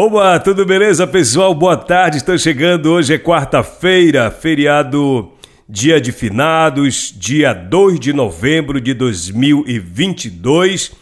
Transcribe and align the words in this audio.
Oba, 0.00 0.38
tudo 0.38 0.64
beleza, 0.64 1.08
pessoal? 1.08 1.52
Boa 1.52 1.76
tarde, 1.76 2.18
estou 2.18 2.38
chegando. 2.38 2.86
Hoje 2.92 3.14
é 3.14 3.18
quarta-feira, 3.18 4.30
feriado, 4.30 5.32
dia 5.68 6.00
de 6.00 6.12
finados, 6.12 7.12
dia 7.16 7.52
2 7.52 7.98
de 7.98 8.12
novembro 8.12 8.80
de 8.80 8.94
2022. 8.94 10.92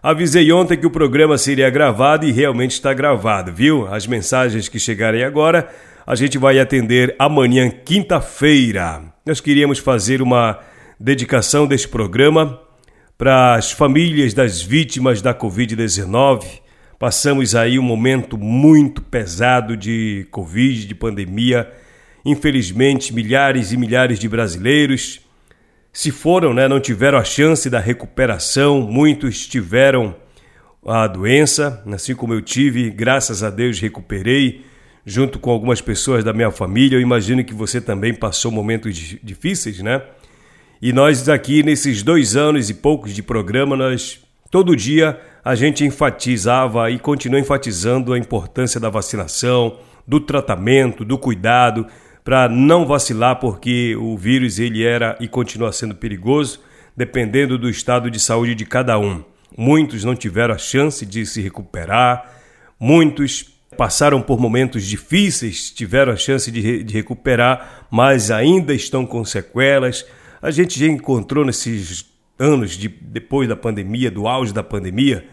Avisei 0.00 0.52
ontem 0.52 0.78
que 0.78 0.86
o 0.86 0.90
programa 0.90 1.36
seria 1.36 1.68
gravado 1.68 2.26
e 2.26 2.30
realmente 2.30 2.70
está 2.70 2.94
gravado, 2.94 3.52
viu? 3.52 3.92
As 3.92 4.06
mensagens 4.06 4.68
que 4.68 4.78
chegarem 4.78 5.24
agora 5.24 5.68
a 6.06 6.14
gente 6.14 6.38
vai 6.38 6.60
atender 6.60 7.16
amanhã, 7.18 7.68
quinta-feira. 7.68 9.02
Nós 9.26 9.40
queríamos 9.40 9.80
fazer 9.80 10.22
uma 10.22 10.60
dedicação 11.00 11.66
deste 11.66 11.88
programa 11.88 12.60
para 13.18 13.56
as 13.56 13.72
famílias 13.72 14.32
das 14.32 14.62
vítimas 14.62 15.20
da 15.20 15.34
Covid-19 15.34 16.62
Passamos 16.98 17.54
aí 17.54 17.78
um 17.78 17.82
momento 17.82 18.38
muito 18.38 19.02
pesado 19.02 19.76
de 19.76 20.26
Covid, 20.30 20.86
de 20.86 20.94
pandemia. 20.94 21.70
Infelizmente, 22.24 23.12
milhares 23.12 23.72
e 23.72 23.76
milhares 23.76 24.18
de 24.18 24.28
brasileiros 24.28 25.24
se 25.94 26.10
foram, 26.10 26.52
né, 26.52 26.66
não 26.66 26.80
tiveram 26.80 27.16
a 27.16 27.22
chance 27.22 27.70
da 27.70 27.78
recuperação, 27.78 28.80
muitos 28.80 29.46
tiveram 29.46 30.16
a 30.84 31.06
doença, 31.06 31.80
assim 31.86 32.16
como 32.16 32.34
eu 32.34 32.42
tive, 32.42 32.90
graças 32.90 33.44
a 33.44 33.48
Deus 33.48 33.78
recuperei, 33.78 34.64
junto 35.06 35.38
com 35.38 35.52
algumas 35.52 35.80
pessoas 35.80 36.24
da 36.24 36.32
minha 36.32 36.50
família. 36.50 36.96
Eu 36.96 37.00
imagino 37.00 37.44
que 37.44 37.54
você 37.54 37.80
também 37.80 38.12
passou 38.12 38.50
momentos 38.50 38.92
difíceis, 39.22 39.78
né? 39.78 40.02
E 40.82 40.92
nós 40.92 41.28
aqui, 41.28 41.62
nesses 41.62 42.02
dois 42.02 42.34
anos 42.34 42.68
e 42.68 42.74
poucos 42.74 43.14
de 43.14 43.22
programa, 43.22 43.76
nós 43.76 44.20
todo 44.50 44.74
dia 44.74 45.20
a 45.44 45.54
gente 45.54 45.84
enfatizava 45.84 46.90
e 46.90 46.98
continua 46.98 47.38
enfatizando 47.38 48.14
a 48.14 48.18
importância 48.18 48.80
da 48.80 48.88
vacinação, 48.88 49.78
do 50.06 50.18
tratamento, 50.18 51.04
do 51.04 51.18
cuidado, 51.18 51.86
para 52.24 52.48
não 52.48 52.86
vacilar, 52.86 53.38
porque 53.38 53.94
o 53.96 54.16
vírus 54.16 54.58
ele 54.58 54.82
era 54.82 55.16
e 55.20 55.28
continua 55.28 55.70
sendo 55.70 55.94
perigoso, 55.94 56.60
dependendo 56.96 57.58
do 57.58 57.68
estado 57.68 58.10
de 58.10 58.18
saúde 58.18 58.54
de 58.54 58.64
cada 58.64 58.98
um. 58.98 59.22
Muitos 59.56 60.02
não 60.02 60.16
tiveram 60.16 60.54
a 60.54 60.58
chance 60.58 61.04
de 61.04 61.26
se 61.26 61.42
recuperar, 61.42 62.32
muitos 62.80 63.52
passaram 63.76 64.22
por 64.22 64.40
momentos 64.40 64.84
difíceis, 64.84 65.70
tiveram 65.70 66.12
a 66.12 66.16
chance 66.16 66.50
de, 66.50 66.82
de 66.82 66.94
recuperar, 66.94 67.86
mas 67.90 68.30
ainda 68.30 68.72
estão 68.72 69.04
com 69.04 69.22
sequelas. 69.24 70.06
A 70.40 70.50
gente 70.50 70.78
já 70.80 70.86
encontrou 70.86 71.44
nesses 71.44 72.06
anos 72.38 72.72
de, 72.72 72.88
depois 72.88 73.48
da 73.48 73.56
pandemia, 73.56 74.10
do 74.10 74.26
auge 74.26 74.52
da 74.52 74.62
pandemia, 74.62 75.26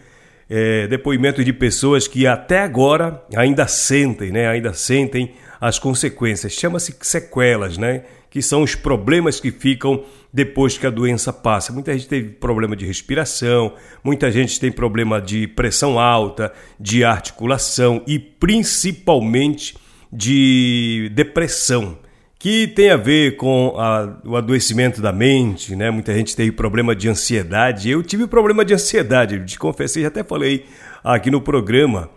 é, 0.53 0.85
depoimentos 0.85 1.45
de 1.45 1.53
pessoas 1.53 2.09
que 2.09 2.27
até 2.27 2.59
agora 2.59 3.23
ainda 3.33 3.65
sentem, 3.67 4.33
né? 4.33 4.49
Ainda 4.49 4.73
sentem 4.73 5.31
as 5.61 5.79
consequências. 5.79 6.51
Chama-se 6.51 6.93
sequelas, 6.99 7.77
né? 7.77 8.03
Que 8.29 8.41
são 8.41 8.61
os 8.61 8.75
problemas 8.75 9.39
que 9.39 9.49
ficam 9.49 10.03
depois 10.33 10.77
que 10.77 10.85
a 10.85 10.89
doença 10.89 11.31
passa. 11.31 11.71
Muita 11.71 11.93
gente 11.93 12.09
teve 12.09 12.29
problema 12.31 12.75
de 12.75 12.85
respiração, 12.85 13.75
muita 14.03 14.29
gente 14.29 14.59
tem 14.59 14.69
problema 14.69 15.21
de 15.21 15.47
pressão 15.47 15.97
alta, 15.97 16.51
de 16.77 17.05
articulação 17.05 18.03
e 18.05 18.19
principalmente 18.19 19.77
de 20.11 21.09
depressão 21.13 21.97
que 22.41 22.65
tem 22.65 22.89
a 22.89 22.97
ver 22.97 23.35
com 23.35 23.75
a, 23.77 24.17
o 24.25 24.35
adoecimento 24.35 24.99
da 24.99 25.11
mente, 25.13 25.75
né? 25.75 25.91
Muita 25.91 26.11
gente 26.11 26.35
teve 26.35 26.51
problema 26.51 26.95
de 26.95 27.07
ansiedade. 27.07 27.87
Eu 27.87 28.01
tive 28.01 28.25
problema 28.25 28.65
de 28.65 28.73
ansiedade, 28.73 29.45
te 29.45 29.59
confessei, 29.59 30.01
já 30.01 30.07
até 30.07 30.23
falei 30.23 30.65
aqui 31.03 31.29
no 31.29 31.39
programa. 31.39 32.09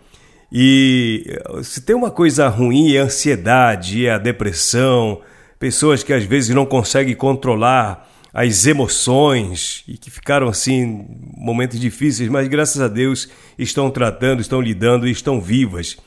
E 0.51 1.39
se 1.61 1.81
tem 1.81 1.95
uma 1.95 2.09
coisa 2.09 2.47
ruim 2.47 2.95
é 2.95 3.01
a 3.01 3.03
ansiedade, 3.03 4.07
é 4.07 4.13
a 4.13 4.17
depressão, 4.17 5.21
pessoas 5.59 6.01
que 6.01 6.11
às 6.11 6.23
vezes 6.23 6.55
não 6.55 6.65
conseguem 6.65 7.13
controlar 7.13 8.09
as 8.33 8.65
emoções 8.65 9.83
e 9.87 9.95
que 9.95 10.09
ficaram 10.09 10.47
assim 10.47 11.05
momentos 11.37 11.79
difíceis, 11.79 12.29
mas 12.29 12.47
graças 12.47 12.81
a 12.81 12.87
Deus 12.87 13.29
estão 13.59 13.91
tratando, 13.91 14.41
estão 14.41 14.59
lidando 14.59 15.07
e 15.07 15.11
estão 15.11 15.39
vivas. 15.39 15.97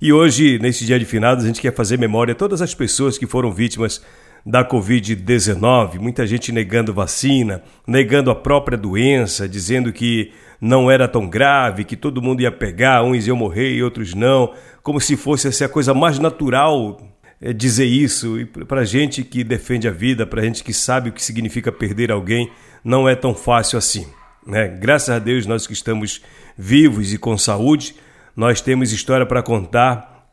E 0.00 0.12
hoje, 0.12 0.60
nesse 0.60 0.86
dia 0.86 0.96
de 0.96 1.04
finados, 1.04 1.44
a 1.44 1.48
gente 1.48 1.60
quer 1.60 1.74
fazer 1.74 1.98
memória 1.98 2.30
a 2.30 2.34
todas 2.34 2.62
as 2.62 2.72
pessoas 2.72 3.18
que 3.18 3.26
foram 3.26 3.50
vítimas 3.50 4.00
da 4.46 4.64
Covid-19, 4.64 5.98
muita 5.98 6.24
gente 6.24 6.52
negando 6.52 6.94
vacina, 6.94 7.64
negando 7.84 8.30
a 8.30 8.34
própria 8.36 8.78
doença, 8.78 9.48
dizendo 9.48 9.92
que 9.92 10.30
não 10.60 10.88
era 10.88 11.08
tão 11.08 11.28
grave, 11.28 11.82
que 11.82 11.96
todo 11.96 12.22
mundo 12.22 12.42
ia 12.42 12.52
pegar, 12.52 13.02
uns 13.02 13.26
iam 13.26 13.36
morrer 13.36 13.74
e 13.74 13.82
outros 13.82 14.14
não, 14.14 14.54
como 14.84 15.00
se 15.00 15.16
fosse 15.16 15.48
assim, 15.48 15.64
a 15.64 15.68
coisa 15.68 15.92
mais 15.92 16.20
natural 16.20 17.00
é, 17.40 17.52
dizer 17.52 17.84
isso. 17.84 18.38
E 18.38 18.46
para 18.46 18.84
gente 18.84 19.24
que 19.24 19.42
defende 19.42 19.88
a 19.88 19.92
vida, 19.92 20.24
para 20.24 20.42
gente 20.42 20.62
que 20.62 20.72
sabe 20.72 21.10
o 21.10 21.12
que 21.12 21.22
significa 21.22 21.72
perder 21.72 22.12
alguém, 22.12 22.52
não 22.84 23.08
é 23.08 23.16
tão 23.16 23.34
fácil 23.34 23.76
assim. 23.76 24.06
Né? 24.46 24.68
Graças 24.68 25.10
a 25.10 25.18
Deus, 25.18 25.44
nós 25.44 25.66
que 25.66 25.72
estamos 25.72 26.22
vivos 26.56 27.12
e 27.12 27.18
com 27.18 27.36
saúde, 27.36 27.96
nós 28.38 28.60
temos 28.60 28.92
história 28.92 29.26
para 29.26 29.42
contar 29.42 30.28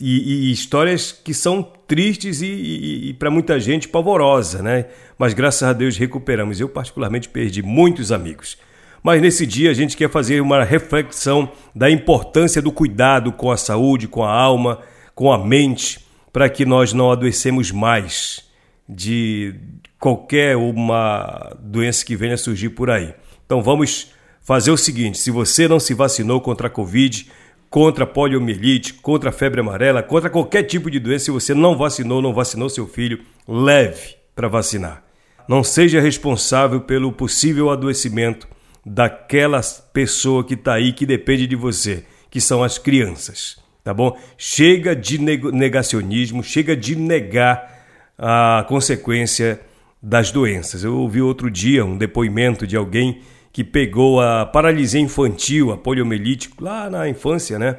e, 0.00 0.46
e, 0.46 0.52
histórias 0.52 1.10
que 1.10 1.34
são 1.34 1.60
tristes 1.88 2.40
e, 2.40 2.46
e, 2.46 3.08
e 3.08 3.14
para 3.14 3.32
muita 3.32 3.58
gente 3.58 3.88
pavorosa, 3.88 4.62
né? 4.62 4.84
Mas 5.18 5.34
graças 5.34 5.64
a 5.64 5.72
Deus 5.72 5.96
recuperamos. 5.96 6.60
Eu 6.60 6.68
particularmente 6.68 7.28
perdi 7.28 7.60
muitos 7.60 8.12
amigos. 8.12 8.56
Mas 9.02 9.20
nesse 9.20 9.44
dia 9.44 9.72
a 9.72 9.74
gente 9.74 9.96
quer 9.96 10.08
fazer 10.08 10.40
uma 10.40 10.62
reflexão 10.62 11.50
da 11.74 11.90
importância 11.90 12.62
do 12.62 12.70
cuidado 12.70 13.32
com 13.32 13.50
a 13.50 13.56
saúde, 13.56 14.06
com 14.06 14.22
a 14.22 14.32
alma, 14.32 14.78
com 15.12 15.32
a 15.32 15.44
mente, 15.44 16.06
para 16.32 16.48
que 16.48 16.64
nós 16.64 16.92
não 16.92 17.10
adoecemos 17.10 17.72
mais 17.72 18.48
de 18.88 19.52
qualquer 19.98 20.56
uma 20.56 21.56
doença 21.60 22.06
que 22.06 22.14
venha 22.14 22.36
surgir 22.36 22.68
por 22.68 22.88
aí. 22.88 23.12
Então 23.44 23.60
vamos 23.60 24.12
fazer 24.42 24.70
o 24.70 24.76
seguinte: 24.76 25.18
se 25.18 25.32
você 25.32 25.66
não 25.66 25.80
se 25.80 25.92
vacinou 25.92 26.40
contra 26.40 26.68
a 26.68 26.70
Covid, 26.70 27.28
contra 27.70 28.06
poliomielite, 28.06 28.94
contra 28.94 29.32
febre 29.32 29.60
amarela, 29.60 30.02
contra 30.02 30.30
qualquer 30.30 30.62
tipo 30.62 30.90
de 30.90 30.98
doença. 30.98 31.26
Se 31.26 31.30
você 31.30 31.54
não 31.54 31.76
vacinou, 31.76 32.22
não 32.22 32.32
vacinou 32.32 32.68
seu 32.68 32.86
filho, 32.86 33.20
leve 33.46 34.16
para 34.34 34.48
vacinar. 34.48 35.04
Não 35.48 35.64
seja 35.64 36.00
responsável 36.00 36.80
pelo 36.80 37.12
possível 37.12 37.70
adoecimento 37.70 38.46
daquela 38.84 39.60
pessoa 39.92 40.44
que 40.44 40.54
está 40.54 40.74
aí, 40.74 40.92
que 40.92 41.06
depende 41.06 41.46
de 41.46 41.56
você, 41.56 42.04
que 42.30 42.40
são 42.40 42.62
as 42.62 42.78
crianças. 42.78 43.58
Tá 43.82 43.94
bom? 43.94 44.18
Chega 44.36 44.94
de 44.94 45.18
negacionismo, 45.18 46.42
chega 46.42 46.76
de 46.76 46.94
negar 46.94 47.78
a 48.18 48.64
consequência 48.68 49.60
das 50.02 50.30
doenças. 50.30 50.84
Eu 50.84 50.96
ouvi 50.96 51.22
outro 51.22 51.50
dia 51.50 51.84
um 51.84 51.96
depoimento 51.96 52.66
de 52.66 52.76
alguém 52.76 53.22
que 53.52 53.64
pegou 53.64 54.20
a 54.20 54.46
paralisia 54.46 55.00
infantil, 55.00 55.72
a 55.72 55.76
poliomielite, 55.76 56.50
lá 56.60 56.88
na 56.88 57.08
infância, 57.08 57.58
né? 57.58 57.78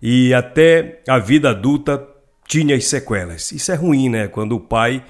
E 0.00 0.32
até 0.34 1.00
a 1.08 1.18
vida 1.18 1.50
adulta 1.50 2.06
tinha 2.46 2.76
as 2.76 2.86
sequelas. 2.86 3.50
Isso 3.52 3.72
é 3.72 3.74
ruim, 3.74 4.08
né? 4.08 4.28
Quando 4.28 4.56
o 4.56 4.60
pai 4.60 5.02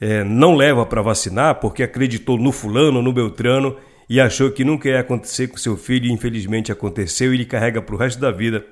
é, 0.00 0.24
não 0.24 0.54
leva 0.54 0.86
para 0.86 1.02
vacinar 1.02 1.56
porque 1.56 1.82
acreditou 1.82 2.38
no 2.38 2.52
fulano, 2.52 3.02
no 3.02 3.12
Beltrano 3.12 3.76
e 4.08 4.20
achou 4.20 4.50
que 4.50 4.64
nunca 4.64 4.88
ia 4.88 5.00
acontecer 5.00 5.48
com 5.48 5.56
seu 5.56 5.76
filho 5.76 6.06
e 6.06 6.12
infelizmente 6.12 6.72
aconteceu 6.72 7.32
e 7.32 7.36
ele 7.36 7.44
carrega 7.44 7.82
para 7.82 7.94
o 7.94 7.98
resto 7.98 8.20
da 8.20 8.30
vida 8.30 8.64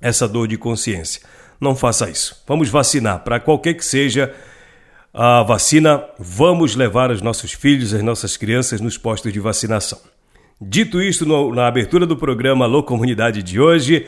essa 0.00 0.28
dor 0.28 0.46
de 0.46 0.58
consciência. 0.58 1.22
Não 1.60 1.74
faça 1.74 2.10
isso. 2.10 2.42
Vamos 2.46 2.68
vacinar 2.68 3.24
para 3.24 3.40
qualquer 3.40 3.74
que 3.74 3.84
seja 3.84 4.34
a 5.12 5.42
vacina, 5.42 6.04
vamos 6.18 6.76
levar 6.76 7.10
os 7.10 7.22
nossos 7.22 7.52
filhos, 7.52 7.94
as 7.94 8.02
nossas 8.02 8.36
crianças 8.36 8.82
nos 8.82 8.98
postos 8.98 9.32
de 9.32 9.40
vacinação. 9.40 9.98
Dito 10.60 11.02
isto, 11.02 11.26
no, 11.26 11.54
na 11.54 11.66
abertura 11.66 12.06
do 12.06 12.16
programa 12.16 12.64
Alô 12.64 12.82
Comunidade 12.82 13.42
de 13.42 13.60
hoje, 13.60 14.06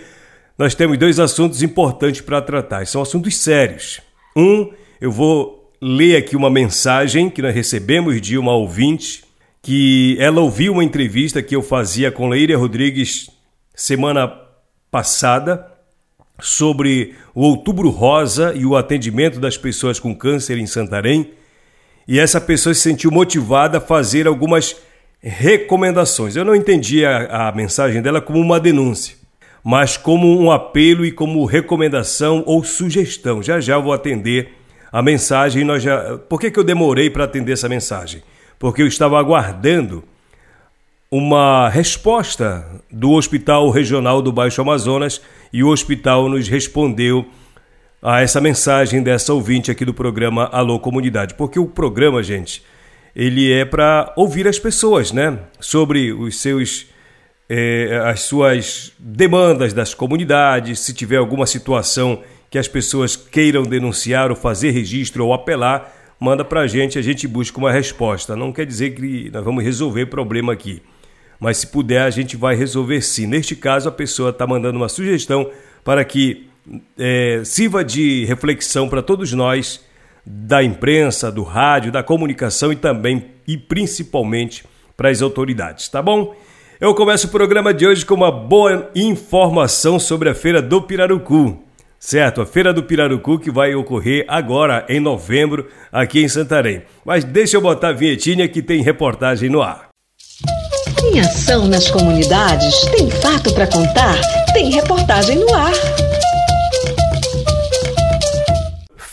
nós 0.56 0.74
temos 0.74 0.96
dois 0.96 1.20
assuntos 1.20 1.62
importantes 1.62 2.22
para 2.22 2.40
tratar. 2.40 2.86
São 2.86 3.02
assuntos 3.02 3.36
sérios. 3.36 4.00
Um, 4.34 4.70
eu 4.98 5.12
vou 5.12 5.70
ler 5.80 6.16
aqui 6.16 6.34
uma 6.34 6.48
mensagem 6.48 7.28
que 7.28 7.42
nós 7.42 7.54
recebemos 7.54 8.18
de 8.18 8.38
uma 8.38 8.52
ouvinte 8.52 9.24
que 9.60 10.16
ela 10.18 10.40
ouviu 10.40 10.72
uma 10.72 10.82
entrevista 10.84 11.42
que 11.42 11.54
eu 11.54 11.60
fazia 11.60 12.10
com 12.10 12.30
Leíria 12.30 12.56
Rodrigues 12.56 13.28
semana 13.74 14.32
passada 14.90 15.70
sobre 16.40 17.14
o 17.34 17.42
Outubro 17.42 17.90
Rosa 17.90 18.54
e 18.56 18.64
o 18.64 18.74
atendimento 18.74 19.38
das 19.38 19.58
pessoas 19.58 20.00
com 20.00 20.16
câncer 20.16 20.56
em 20.56 20.66
Santarém. 20.66 21.30
E 22.06 22.18
essa 22.18 22.40
pessoa 22.40 22.72
se 22.72 22.80
sentiu 22.80 23.10
motivada 23.10 23.76
a 23.76 23.82
fazer 23.82 24.26
algumas 24.26 24.74
recomendações. 25.20 26.36
Eu 26.36 26.44
não 26.44 26.54
entendi 26.54 27.04
a, 27.04 27.48
a 27.48 27.52
mensagem 27.52 28.00
dela 28.00 28.20
como 28.20 28.40
uma 28.40 28.60
denúncia, 28.60 29.16
mas 29.62 29.96
como 29.96 30.40
um 30.40 30.50
apelo 30.50 31.04
e 31.04 31.12
como 31.12 31.44
recomendação 31.44 32.42
ou 32.46 32.62
sugestão. 32.62 33.42
Já 33.42 33.60
já 33.60 33.74
eu 33.74 33.82
vou 33.82 33.92
atender 33.92 34.52
a 34.92 35.02
mensagem. 35.02 35.64
Nós 35.64 35.82
já... 35.82 36.18
Por 36.18 36.40
que, 36.40 36.50
que 36.50 36.58
eu 36.58 36.64
demorei 36.64 37.10
para 37.10 37.24
atender 37.24 37.52
essa 37.52 37.68
mensagem? 37.68 38.22
Porque 38.58 38.82
eu 38.82 38.86
estava 38.86 39.18
aguardando 39.18 40.04
uma 41.10 41.68
resposta 41.68 42.66
do 42.90 43.12
Hospital 43.12 43.70
Regional 43.70 44.20
do 44.20 44.30
Baixo 44.30 44.60
Amazonas 44.60 45.22
e 45.52 45.64
o 45.64 45.68
hospital 45.68 46.28
nos 46.28 46.48
respondeu 46.48 47.26
a 48.02 48.20
essa 48.20 48.40
mensagem 48.40 49.02
dessa 49.02 49.32
ouvinte 49.32 49.70
aqui 49.70 49.84
do 49.84 49.94
programa 49.94 50.48
Alô 50.52 50.78
Comunidade. 50.78 51.34
Porque 51.34 51.58
o 51.58 51.66
programa, 51.66 52.22
gente, 52.22 52.62
ele 53.18 53.52
é 53.52 53.64
para 53.64 54.12
ouvir 54.16 54.46
as 54.46 54.60
pessoas, 54.60 55.10
né? 55.10 55.40
Sobre 55.58 56.12
os 56.12 56.40
seus, 56.40 56.86
eh, 57.48 58.00
as 58.04 58.20
suas 58.20 58.92
demandas 58.96 59.72
das 59.72 59.92
comunidades, 59.92 60.78
se 60.78 60.94
tiver 60.94 61.16
alguma 61.16 61.44
situação 61.44 62.22
que 62.48 62.58
as 62.58 62.68
pessoas 62.68 63.16
queiram 63.16 63.64
denunciar 63.64 64.30
ou 64.30 64.36
fazer 64.36 64.70
registro 64.70 65.26
ou 65.26 65.34
apelar, 65.34 65.92
manda 66.20 66.44
para 66.44 66.60
a 66.60 66.66
gente, 66.68 66.96
a 66.96 67.02
gente 67.02 67.26
busca 67.26 67.58
uma 67.58 67.72
resposta. 67.72 68.36
Não 68.36 68.52
quer 68.52 68.64
dizer 68.64 68.94
que 68.94 69.28
nós 69.32 69.44
vamos 69.44 69.64
resolver 69.64 70.06
problema 70.06 70.52
aqui 70.52 70.80
mas 71.40 71.58
se 71.58 71.66
puder 71.68 72.02
a 72.02 72.10
gente 72.10 72.36
vai 72.36 72.54
resolver 72.54 73.00
sim. 73.00 73.26
Neste 73.26 73.54
caso, 73.54 73.88
a 73.88 73.92
pessoa 73.92 74.30
está 74.30 74.46
mandando 74.46 74.76
uma 74.76 74.88
sugestão 74.88 75.50
para 75.84 76.04
que 76.04 76.48
é, 76.98 77.42
sirva 77.44 77.84
de 77.84 78.24
reflexão 78.24 78.88
para 78.88 79.02
todos 79.02 79.32
nós 79.32 79.84
da 80.30 80.62
imprensa, 80.62 81.32
do 81.32 81.42
rádio, 81.42 81.90
da 81.90 82.02
comunicação 82.02 82.70
e 82.70 82.76
também 82.76 83.26
e 83.46 83.56
principalmente 83.56 84.64
para 84.96 85.08
as 85.08 85.22
autoridades, 85.22 85.88
tá 85.88 86.02
bom? 86.02 86.34
Eu 86.78 86.94
começo 86.94 87.26
o 87.26 87.30
programa 87.30 87.72
de 87.72 87.86
hoje 87.86 88.04
com 88.04 88.14
uma 88.14 88.30
boa 88.30 88.90
informação 88.94 89.98
sobre 89.98 90.28
a 90.28 90.34
Feira 90.34 90.60
do 90.60 90.82
Pirarucu. 90.82 91.58
Certo, 91.98 92.40
a 92.40 92.46
Feira 92.46 92.72
do 92.72 92.82
Pirarucu 92.82 93.38
que 93.38 93.50
vai 93.50 93.74
ocorrer 93.74 94.24
agora 94.28 94.84
em 94.88 95.00
novembro 95.00 95.66
aqui 95.90 96.22
em 96.22 96.28
Santarém. 96.28 96.82
Mas 97.04 97.24
deixa 97.24 97.56
eu 97.56 97.60
botar 97.60 97.88
a 97.88 97.92
vinhetinha 97.92 98.46
que 98.46 98.62
tem 98.62 98.82
reportagem 98.82 99.48
no 99.48 99.62
ar. 99.62 99.88
Tem 101.00 101.20
ação 101.20 101.66
nas 101.66 101.90
comunidades? 101.90 102.80
Tem 102.96 103.10
fato 103.10 103.52
para 103.54 103.66
contar? 103.66 104.20
Tem 104.52 104.70
reportagem 104.70 105.38
no 105.38 105.54
ar. 105.54 105.72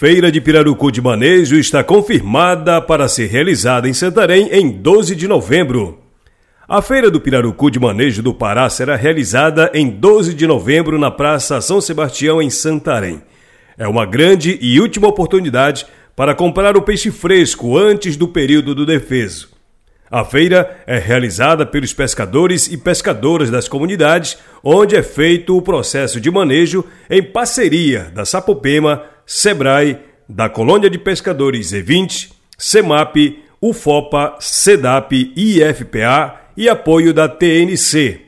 Feira 0.07 0.31
de 0.31 0.39
Pirarucu 0.39 0.91
de 0.91 1.01
Manejo 1.01 1.57
está 1.57 1.83
confirmada 1.83 2.79
para 2.79 3.07
ser 3.07 3.25
realizada 3.25 3.89
em 3.89 3.93
Santarém 3.93 4.49
em 4.51 4.69
12 4.69 5.15
de 5.15 5.27
novembro. 5.27 5.97
A 6.69 6.79
Feira 6.79 7.09
do 7.09 7.19
Pirarucu 7.19 7.71
de 7.71 7.79
Manejo 7.79 8.21
do 8.21 8.31
Pará 8.31 8.69
será 8.69 8.95
realizada 8.95 9.71
em 9.73 9.89
12 9.89 10.35
de 10.35 10.45
novembro 10.45 10.99
na 10.99 11.09
Praça 11.09 11.59
São 11.59 11.81
Sebastião, 11.81 12.39
em 12.39 12.51
Santarém. 12.51 13.23
É 13.75 13.87
uma 13.87 14.05
grande 14.05 14.59
e 14.61 14.79
última 14.79 15.07
oportunidade 15.07 15.87
para 16.15 16.35
comprar 16.35 16.77
o 16.77 16.83
peixe 16.83 17.09
fresco 17.09 17.75
antes 17.75 18.15
do 18.15 18.27
período 18.27 18.75
do 18.75 18.85
defeso. 18.85 19.54
A 20.09 20.23
feira 20.23 20.77
é 20.85 20.99
realizada 20.99 21.65
pelos 21.65 21.91
pescadores 21.91 22.67
e 22.67 22.77
pescadoras 22.77 23.49
das 23.49 23.67
comunidades, 23.67 24.37
onde 24.63 24.95
é 24.95 25.01
feito 25.01 25.57
o 25.57 25.61
processo 25.61 26.21
de 26.21 26.29
manejo 26.29 26.85
em 27.09 27.23
parceria 27.23 28.11
da 28.13 28.23
Sapopema, 28.23 29.03
Sebrae, 29.25 29.97
da 30.29 30.47
Colônia 30.47 30.89
de 30.89 30.99
Pescadores 30.99 31.71
E20, 31.71 32.29
CEMAP, 32.57 33.39
UFOPA, 33.59 34.35
SEDAP, 34.39 35.33
IFPA 35.35 36.35
e 36.55 36.69
apoio 36.69 37.11
da 37.11 37.27
TNC. 37.27 38.21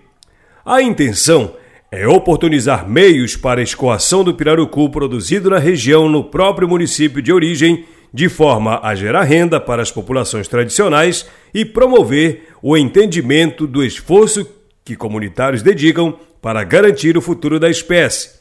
A 0.65 0.81
intenção 0.81 1.53
é 1.91 2.07
oportunizar 2.07 2.89
meios 2.89 3.37
para 3.37 3.61
a 3.61 3.63
escoação 3.63 4.23
do 4.23 4.33
pirarucu 4.33 4.89
produzido 4.89 5.49
na 5.49 5.59
região 5.59 6.09
no 6.09 6.23
próprio 6.23 6.67
município 6.67 7.21
de 7.21 7.31
origem 7.31 7.85
de 8.17 8.27
forma 8.29 8.79
a 8.81 8.95
gerar 8.95 9.21
renda 9.25 9.59
para 9.59 9.79
as 9.79 9.91
populações 9.91 10.47
tradicionais 10.47 11.27
e 11.53 11.63
promover 11.63 12.47
o 12.63 12.75
entendimento 12.75 13.67
do 13.67 13.83
esforço 13.83 14.43
que 14.83 14.95
comunitários 14.95 15.61
dedicam 15.61 16.15
para 16.41 16.63
garantir 16.63 17.15
o 17.15 17.21
futuro 17.21 17.59
da 17.59 17.69
espécie. 17.69 18.31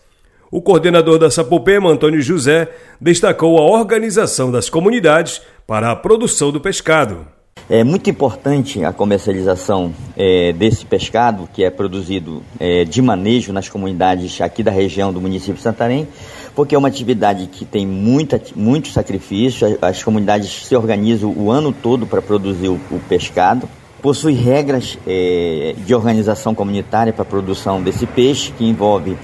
O 0.50 0.62
coordenador 0.62 1.19
da 1.19 1.31
Sapopema, 1.31 1.90
Antônio 1.90 2.23
José, 2.23 2.70
destacou 2.99 3.58
a 3.58 3.70
organização 3.70 4.50
das 4.50 4.70
comunidades 4.70 5.43
para 5.67 5.90
a 5.90 5.96
produção 5.96 6.50
do 6.50 6.58
pescado. 6.58 7.26
É 7.69 7.84
muito 7.84 8.08
importante 8.08 8.82
a 8.82 8.94
comercialização 8.94 9.93
é, 10.17 10.55
desse 10.55 10.87
pescado, 10.87 11.46
que 11.52 11.62
é 11.62 11.69
produzido 11.69 12.43
é, 12.58 12.84
de 12.84 13.02
manejo 13.02 13.52
nas 13.52 13.69
comunidades 13.69 14.40
aqui 14.40 14.62
da 14.62 14.70
região 14.70 15.12
do 15.12 15.20
município 15.20 15.56
de 15.56 15.61
Santarém, 15.61 16.08
porque 16.56 16.75
é 16.75 16.79
uma 16.79 16.88
atividade 16.88 17.47
que 17.49 17.67
tem 17.67 17.87
muita, 17.87 18.41
muito 18.56 18.88
sacrifício, 18.88 19.79
as 19.82 20.03
comunidades 20.03 20.67
se 20.67 20.75
organizam 20.75 21.31
o 21.37 21.50
ano 21.50 21.70
todo 21.70 22.06
para 22.06 22.23
produzir 22.23 22.69
o, 22.69 22.81
o, 22.91 22.99
pescado. 23.06 23.69
Possui 24.00 24.32
regras 24.32 24.99
é, 25.06 25.75
de 25.76 25.94
organização 25.94 26.55
comunitária 26.55 27.12
para 27.12 27.23
a 27.23 27.26
produção 27.26 27.82
desse 27.82 28.06
peixe, 28.06 28.53
que 28.53 28.64
envolve 28.64 29.19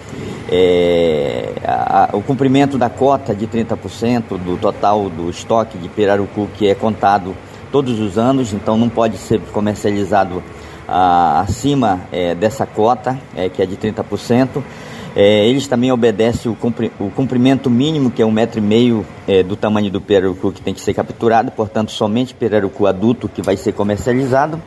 é, 0.50 1.54
a, 1.64 2.10
o 2.12 2.20
cumprimento 2.20 2.76
da 2.76 2.90
cota 2.90 3.34
de 3.34 3.46
30% 3.46 4.36
do 4.36 4.58
total 4.58 5.08
do 5.08 5.30
estoque 5.30 5.78
de 5.78 5.88
pirarucu 5.88 6.48
que 6.58 6.68
é 6.68 6.74
contado 6.74 7.34
todos 7.70 7.98
os 7.98 8.18
anos, 8.18 8.52
então 8.52 8.76
não 8.76 8.90
pode 8.90 9.16
ser 9.16 9.40
comercializado 9.52 10.42
ah, 10.86 11.40
acima 11.40 12.02
é, 12.12 12.34
dessa 12.34 12.66
cota, 12.66 13.18
que 13.54 13.62
é 13.62 13.64
de 13.64 13.78
30%. 13.78 14.62
É, 15.14 15.46
eles 15.46 15.66
também 15.66 15.92
obedecem 15.92 16.50
o, 16.50 16.54
cumpri 16.54 16.90
o 16.98 17.10
cumprimento 17.10 17.68
mínimo, 17.68 18.10
que 18.10 18.22
é 18.22 18.26
um 18.26 18.30
metro 18.30 18.58
e 18.58 18.62
meio 18.62 19.04
é, 19.28 19.42
do 19.42 19.56
tamanho 19.56 19.90
do 19.90 20.00
pirarucu 20.00 20.52
que 20.52 20.62
tem 20.62 20.72
que 20.72 20.80
ser 20.80 20.94
capturado, 20.94 21.50
portanto, 21.52 21.92
somente 21.92 22.34
pirarucu 22.34 22.86
adulto 22.86 23.28
que 23.28 23.42
vai 23.42 23.56
ser 23.56 23.72
comercializado. 23.72 24.60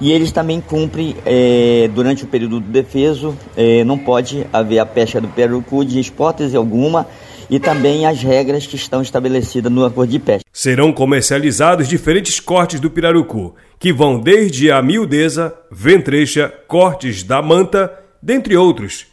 E 0.00 0.12
eles 0.12 0.30
também 0.30 0.60
cumprem, 0.60 1.16
é, 1.24 1.90
durante 1.92 2.24
o 2.24 2.26
período 2.26 2.60
do 2.60 2.68
defeso, 2.68 3.36
é, 3.56 3.82
não 3.84 3.98
pode 3.98 4.46
haver 4.52 4.78
a 4.78 4.86
pesca 4.86 5.20
do 5.20 5.28
pirarucu 5.28 5.84
de 5.84 5.98
hipótese 5.98 6.56
alguma, 6.56 7.06
e 7.50 7.58
também 7.58 8.04
as 8.04 8.22
regras 8.22 8.66
que 8.66 8.76
estão 8.76 9.00
estabelecidas 9.00 9.72
no 9.72 9.82
acordo 9.82 10.10
de 10.10 10.18
pesca. 10.18 10.44
Serão 10.52 10.92
comercializados 10.92 11.88
diferentes 11.88 12.38
cortes 12.38 12.78
do 12.78 12.90
pirarucu, 12.90 13.54
que 13.78 13.90
vão 13.90 14.20
desde 14.20 14.70
a 14.70 14.82
miudeza, 14.82 15.54
ventrecha, 15.70 16.52
cortes 16.68 17.22
da 17.22 17.40
manta, 17.40 17.90
dentre 18.22 18.54
outros 18.54 19.06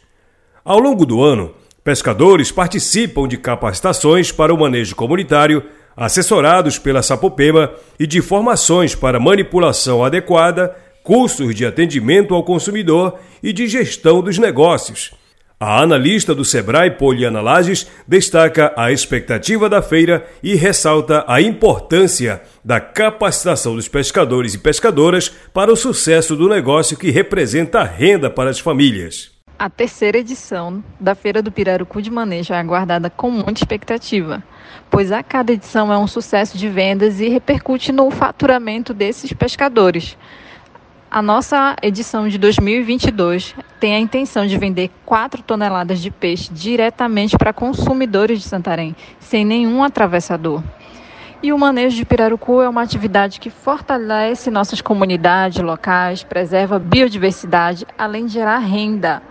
ao 0.66 0.80
longo 0.80 1.06
do 1.06 1.22
ano, 1.22 1.54
pescadores 1.84 2.50
participam 2.50 3.28
de 3.28 3.36
capacitações 3.36 4.32
para 4.32 4.52
o 4.52 4.58
manejo 4.58 4.96
comunitário, 4.96 5.62
assessorados 5.96 6.76
pela 6.76 7.04
Sapopema 7.04 7.72
e 8.00 8.04
de 8.04 8.20
formações 8.20 8.92
para 8.92 9.20
manipulação 9.20 10.04
adequada, 10.04 10.74
cursos 11.04 11.54
de 11.54 11.64
atendimento 11.64 12.34
ao 12.34 12.42
consumidor 12.42 13.16
e 13.40 13.52
de 13.52 13.68
gestão 13.68 14.20
dos 14.20 14.38
negócios. 14.38 15.14
A 15.60 15.80
analista 15.80 16.34
do 16.34 16.44
Sebrae, 16.44 16.90
Poliana 16.90 17.40
Lages, 17.40 17.86
destaca 18.04 18.74
a 18.76 18.90
expectativa 18.90 19.68
da 19.68 19.80
feira 19.80 20.26
e 20.42 20.56
ressalta 20.56 21.24
a 21.28 21.40
importância 21.40 22.42
da 22.64 22.80
capacitação 22.80 23.76
dos 23.76 23.86
pescadores 23.86 24.54
e 24.54 24.58
pescadoras 24.58 25.32
para 25.54 25.72
o 25.72 25.76
sucesso 25.76 26.34
do 26.34 26.48
negócio 26.48 26.96
que 26.96 27.12
representa 27.12 27.84
renda 27.84 28.28
para 28.28 28.50
as 28.50 28.58
famílias. 28.58 29.35
A 29.58 29.70
terceira 29.70 30.18
edição 30.18 30.84
da 31.00 31.14
Feira 31.14 31.40
do 31.40 31.50
Pirarucu 31.50 32.02
de 32.02 32.10
Manejo 32.10 32.52
é 32.52 32.58
aguardada 32.58 33.08
com 33.08 33.30
muita 33.30 33.52
expectativa, 33.52 34.44
pois 34.90 35.10
a 35.10 35.22
cada 35.22 35.50
edição 35.50 35.90
é 35.90 35.96
um 35.96 36.06
sucesso 36.06 36.58
de 36.58 36.68
vendas 36.68 37.20
e 37.20 37.28
repercute 37.30 37.90
no 37.90 38.10
faturamento 38.10 38.92
desses 38.92 39.32
pescadores. 39.32 40.14
A 41.10 41.22
nossa 41.22 41.74
edição 41.82 42.28
de 42.28 42.36
2022 42.36 43.54
tem 43.80 43.94
a 43.94 43.98
intenção 43.98 44.46
de 44.46 44.58
vender 44.58 44.90
4 45.06 45.42
toneladas 45.42 46.00
de 46.00 46.10
peixe 46.10 46.52
diretamente 46.52 47.38
para 47.38 47.50
consumidores 47.50 48.42
de 48.42 48.44
Santarém, 48.44 48.94
sem 49.18 49.42
nenhum 49.42 49.82
atravessador. 49.82 50.62
E 51.42 51.50
o 51.50 51.58
manejo 51.58 51.96
de 51.96 52.04
pirarucu 52.04 52.60
é 52.60 52.68
uma 52.68 52.82
atividade 52.82 53.40
que 53.40 53.48
fortalece 53.48 54.50
nossas 54.50 54.82
comunidades 54.82 55.62
locais, 55.62 56.22
preserva 56.22 56.76
a 56.76 56.78
biodiversidade, 56.78 57.86
além 57.96 58.26
de 58.26 58.34
gerar 58.34 58.58
renda 58.58 59.22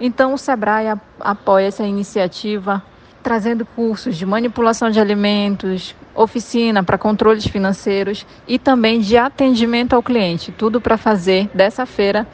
Então, 0.00 0.32
o 0.32 0.38
Sebrae 0.38 0.98
apoia 1.20 1.66
essa 1.66 1.84
iniciativa, 1.84 2.82
trazendo 3.22 3.66
cursos 3.66 4.16
de 4.16 4.24
manipulação 4.24 4.90
de 4.90 4.98
alimentos, 4.98 5.94
oficina 6.14 6.82
para 6.82 6.96
controles 6.96 7.46
financeiros 7.46 8.26
e 8.48 8.58
também 8.58 9.00
de 9.00 9.18
atendimento 9.18 9.94
ao 9.94 10.02
cliente. 10.02 10.52
Tudo 10.52 10.80
para 10.80 10.96
fazer 10.96 11.50
dessa 11.52 11.84
feira 11.84 12.26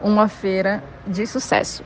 uma 0.00 0.28
feira 0.28 0.82
de 1.06 1.26
sucesso. 1.26 1.82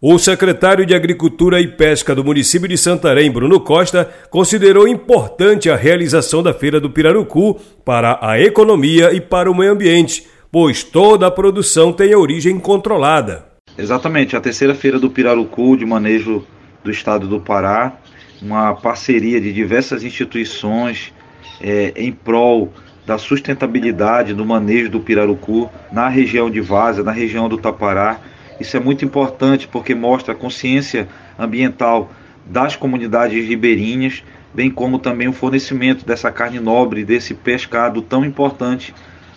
O 0.00 0.18
secretário 0.18 0.84
de 0.84 0.94
Agricultura 0.94 1.60
e 1.60 1.66
Pesca 1.66 2.14
do 2.14 2.24
município 2.24 2.68
de 2.68 2.76
Santarém, 2.76 3.30
Bruno 3.30 3.60
Costa, 3.60 4.10
considerou 4.28 4.86
importante 4.86 5.70
a 5.70 5.76
realização 5.76 6.42
da 6.42 6.52
Feira 6.52 6.78
do 6.78 6.90
Pirarucu 6.90 7.58
para 7.84 8.18
a 8.20 8.38
economia 8.38 9.12
e 9.14 9.20
para 9.20 9.50
o 9.50 9.54
meio 9.54 9.72
ambiente, 9.72 10.26
pois 10.52 10.84
toda 10.84 11.26
a 11.26 11.30
produção 11.30 11.90
tem 11.90 12.14
origem 12.14 12.58
controlada. 12.58 13.53
Exatamente, 13.76 14.36
a 14.36 14.40
terceira 14.40 14.74
feira 14.74 15.00
do 15.00 15.10
Pirarucu 15.10 15.76
de 15.76 15.84
manejo 15.84 16.46
do 16.84 16.90
estado 16.92 17.26
do 17.26 17.40
Pará, 17.40 17.92
uma 18.40 18.74
parceria 18.74 19.40
de 19.40 19.52
diversas 19.52 20.04
instituições 20.04 21.12
é, 21.60 21.92
em 21.96 22.12
prol 22.12 22.72
da 23.06 23.18
sustentabilidade 23.18 24.32
do 24.32 24.46
manejo 24.46 24.90
do 24.90 25.00
pirarucu 25.00 25.68
na 25.92 26.08
região 26.08 26.50
de 26.50 26.60
Vaza, 26.60 27.02
na 27.02 27.12
região 27.12 27.48
do 27.48 27.58
Tapará. 27.58 28.18
Isso 28.60 28.76
é 28.76 28.80
muito 28.80 29.04
importante 29.04 29.66
porque 29.66 29.94
mostra 29.94 30.32
a 30.32 30.36
consciência 30.36 31.08
ambiental 31.38 32.12
das 32.46 32.76
comunidades 32.76 33.46
ribeirinhas, 33.46 34.22
bem 34.54 34.70
como 34.70 34.98
também 34.98 35.28
o 35.28 35.32
fornecimento 35.32 36.06
dessa 36.06 36.30
carne 36.30 36.60
nobre, 36.60 37.04
desse 37.04 37.34
pescado 37.34 38.00
tão 38.00 38.24
importante 38.24 38.94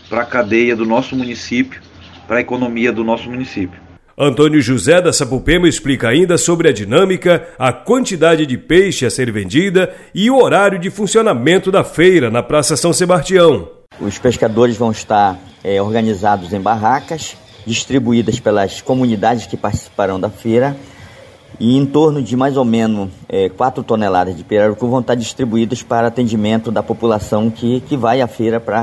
para 0.08 0.22
a 0.22 0.26
cadeia 0.26 0.76
do 0.76 0.86
nosso 0.86 1.16
município, 1.16 1.82
para 2.28 2.38
a 2.38 2.42
economia 2.42 2.92
do 2.92 3.04
nosso 3.04 3.30
município. 3.30 3.87
Antônio 4.20 4.60
José 4.60 5.00
da 5.00 5.14
Sapupema 5.14 5.70
explica 5.70 6.10
ainda 6.10 6.40
sobre 6.40 6.68
a 6.68 6.74
dinâmica, 6.74 7.50
a 7.60 7.72
quantidade 7.72 8.48
de 8.48 8.58
peixe 8.58 9.06
a 9.06 9.12
ser 9.12 9.32
vendida 9.32 9.94
e 10.12 10.32
o 10.32 10.42
horário 10.42 10.80
de 10.80 10.90
funcionamento 10.90 11.72
da 11.72 11.84
feira 11.84 12.32
na 12.32 12.42
Praça 12.42 12.76
São 12.76 12.92
Sebastião. 12.92 13.70
Os 14.02 14.18
pescadores 14.18 14.76
vão 14.76 14.90
estar 14.90 15.38
é, 15.64 15.80
organizados 15.80 16.52
em 16.52 16.60
barracas, 16.60 17.38
distribuídas 17.64 18.40
pelas 18.40 18.82
comunidades 18.82 19.46
que 19.46 19.56
participarão 19.56 20.20
da 20.20 20.32
feira, 20.32 20.76
e 21.60 21.78
em 21.78 21.86
torno 21.86 22.20
de 22.20 22.36
mais 22.36 22.58
ou 22.58 22.66
menos 22.66 23.12
é, 23.30 23.50
4 23.50 23.84
toneladas 23.84 24.36
de 24.36 24.44
pirarucu 24.44 24.88
vão 24.88 25.02
estar 25.02 25.14
distribuídas 25.14 25.84
para 25.84 26.08
atendimento 26.08 26.72
da 26.72 26.82
população 26.82 27.52
que, 27.52 27.82
que 27.82 27.96
vai 27.96 28.20
à 28.20 28.28
feira 28.28 28.60
para 28.60 28.82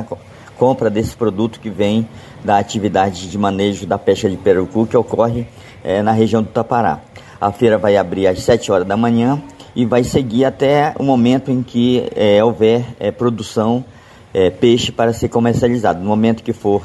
compra 0.59 0.91
desse 0.91 1.17
produto 1.17 1.61
que 1.61 1.71
vem 1.71 2.09
da 2.45 2.59
atividade 2.59 3.29
de 3.29 3.39
manejo 3.39 3.87
da 3.87 3.99
pesca 3.99 4.29
de 4.29 4.37
pirarucu 4.37 4.87
que 4.87 4.97
ocorre 4.97 5.47
é, 5.83 6.03
na 6.03 6.13
região 6.13 6.43
do 6.43 6.49
Tapará. 6.49 7.01
A 7.41 7.53
feira 7.53 7.77
vai 7.77 7.97
abrir 7.97 8.27
às 8.27 8.43
7 8.43 8.73
horas 8.73 8.87
da 8.87 8.97
manhã 8.97 9.43
e 9.75 9.85
vai 9.85 10.05
seguir 10.05 10.45
até 10.45 10.95
o 10.99 11.03
momento 11.03 11.51
em 11.51 11.63
que 11.63 12.09
é, 12.15 12.43
houver 12.43 12.85
é, 12.99 13.11
produção 13.11 13.85
é, 14.33 14.51
peixe 14.51 14.93
para 14.93 15.13
ser 15.13 15.29
comercializado. 15.29 16.01
No 16.01 16.07
momento 16.07 16.43
que 16.43 16.53
for 16.53 16.83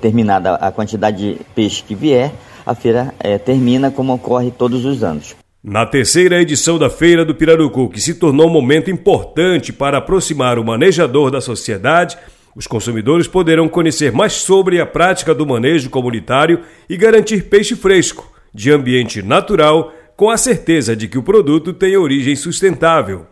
terminada 0.00 0.54
a 0.54 0.70
quantidade 0.70 1.34
de 1.34 1.40
peixe 1.54 1.82
que 1.82 1.94
vier, 1.94 2.32
a 2.64 2.74
feira 2.74 3.14
termina 3.44 3.90
como 3.90 4.12
ocorre 4.12 4.50
todos 4.50 4.84
os 4.84 5.02
anos. 5.02 5.34
Na 5.62 5.84
terceira 5.84 6.40
edição 6.40 6.78
da 6.78 6.88
Feira 6.88 7.24
do 7.24 7.34
Pirarucu, 7.34 7.88
que 7.88 8.00
se 8.00 8.14
tornou 8.14 8.46
um 8.46 8.52
momento 8.52 8.90
importante 8.90 9.72
para 9.72 9.98
aproximar 9.98 10.56
o 10.56 10.64
manejador 10.64 11.32
da 11.32 11.40
sociedade, 11.40 12.16
os 12.58 12.66
consumidores 12.66 13.28
poderão 13.28 13.68
conhecer 13.68 14.10
mais 14.10 14.32
sobre 14.32 14.80
a 14.80 14.84
prática 14.84 15.32
do 15.32 15.46
manejo 15.46 15.88
comunitário 15.90 16.62
e 16.90 16.96
garantir 16.96 17.44
peixe 17.44 17.76
fresco, 17.76 18.32
de 18.52 18.72
ambiente 18.72 19.22
natural, 19.22 19.92
com 20.16 20.28
a 20.28 20.36
certeza 20.36 20.96
de 20.96 21.06
que 21.06 21.16
o 21.16 21.22
produto 21.22 21.72
tem 21.72 21.96
origem 21.96 22.34
sustentável. 22.34 23.28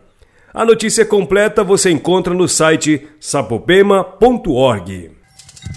A 0.53 0.63
notícia 0.63 1.05
completa 1.05 1.61
você 1.61 1.91
encontra 1.91 2.33
no 2.33 2.47
site 2.47 3.05
sapopema.org. 3.19 5.11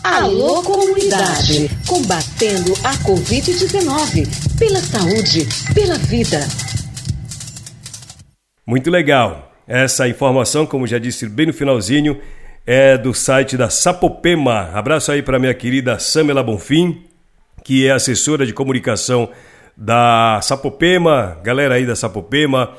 Alô 0.04 0.62
comunidade, 0.62 1.68
combatendo 1.88 2.72
a 2.84 2.94
Covid-19, 2.98 4.28
pela 4.60 4.78
saúde, 4.78 5.48
pela 5.74 5.98
vida. 5.98 6.38
Muito 8.64 8.88
legal. 8.88 9.52
Essa 9.66 10.08
informação, 10.08 10.64
como 10.64 10.86
já 10.86 10.98
disse 10.98 11.28
bem 11.28 11.46
no 11.46 11.52
finalzinho, 11.52 12.16
é 12.66 12.96
do 12.96 13.14
site 13.14 13.56
da 13.56 13.70
Sapopema. 13.70 14.70
Abraço 14.74 15.10
aí 15.10 15.22
para 15.22 15.38
minha 15.38 15.54
querida 15.54 15.98
Samela 15.98 16.42
Bonfim, 16.42 17.04
que 17.64 17.86
é 17.86 17.92
assessora 17.92 18.46
de 18.46 18.52
comunicação 18.52 19.30
da 19.76 20.40
Sapopema, 20.42 21.38
galera 21.42 21.74
aí 21.74 21.86
da 21.86 21.96
Sapopema, 21.96 22.72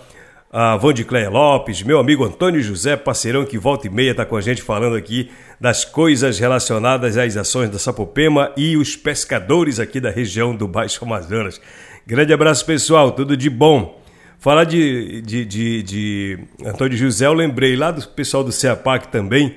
a 0.51 0.75
Vandicléia 0.75 1.29
Lopes, 1.29 1.81
meu 1.81 1.97
amigo 1.97 2.25
Antônio 2.25 2.61
José, 2.61 2.97
parceirão 2.97 3.45
que 3.45 3.57
volta 3.57 3.87
e 3.87 3.89
meia 3.89 4.11
está 4.11 4.25
com 4.25 4.35
a 4.35 4.41
gente 4.41 4.61
falando 4.61 4.95
aqui 4.95 5.31
das 5.59 5.85
coisas 5.85 6.37
relacionadas 6.39 7.17
às 7.17 7.37
ações 7.37 7.69
da 7.69 7.79
Sapopema 7.79 8.51
e 8.57 8.75
os 8.75 8.95
pescadores 8.95 9.79
aqui 9.79 9.99
da 9.99 10.11
região 10.11 10.55
do 10.55 10.67
Baixo 10.67 11.03
Amazonas. 11.05 11.61
Grande 12.05 12.33
abraço 12.33 12.65
pessoal, 12.65 13.11
tudo 13.11 13.37
de 13.37 13.49
bom. 13.49 13.99
Falar 14.39 14.63
de, 14.63 15.21
de, 15.21 15.45
de, 15.45 15.83
de 15.83 16.39
Antônio 16.65 16.97
José, 16.97 17.27
eu 17.27 17.33
lembrei 17.33 17.75
lá 17.75 17.91
do 17.91 18.05
pessoal 18.09 18.43
do 18.43 18.51
CEAPAC 18.51 19.07
também, 19.07 19.55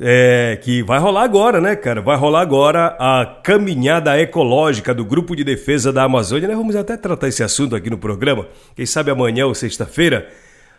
é, 0.00 0.58
que 0.62 0.82
vai 0.82 0.98
rolar 0.98 1.24
agora, 1.24 1.60
né, 1.60 1.74
cara? 1.74 2.00
Vai 2.00 2.16
rolar 2.16 2.40
agora 2.40 2.96
a 2.98 3.40
caminhada 3.42 4.18
ecológica 4.20 4.94
do 4.94 5.04
Grupo 5.04 5.34
de 5.34 5.42
Defesa 5.42 5.92
da 5.92 6.04
Amazônia. 6.04 6.46
Nós 6.46 6.56
vamos 6.56 6.76
até 6.76 6.96
tratar 6.96 7.26
esse 7.26 7.42
assunto 7.42 7.74
aqui 7.74 7.90
no 7.90 7.98
programa, 7.98 8.46
quem 8.76 8.86
sabe 8.86 9.10
amanhã 9.10 9.46
ou 9.46 9.54
sexta-feira, 9.54 10.28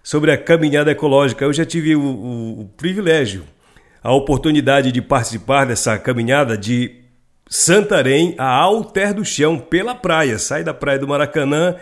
sobre 0.01 0.31
a 0.31 0.37
caminhada 0.37 0.91
ecológica. 0.91 1.43
Eu 1.43 1.51
já 1.51 1.65
tive 1.65 1.95
o, 1.95 2.01
o, 2.01 2.61
o 2.61 2.65
privilégio, 2.77 3.43
a 4.01 4.13
oportunidade 4.13 4.91
de 4.91 5.01
participar 5.01 5.65
dessa 5.65 5.97
caminhada 5.99 6.57
de 6.57 6.95
Santarém 7.49 8.35
a 8.37 8.47
Alter 8.47 9.13
do 9.13 9.25
Chão, 9.25 9.57
pela 9.57 9.95
praia. 9.95 10.39
Sai 10.39 10.63
da 10.63 10.73
praia 10.73 10.99
do 10.99 11.07
Maracanã 11.07 11.75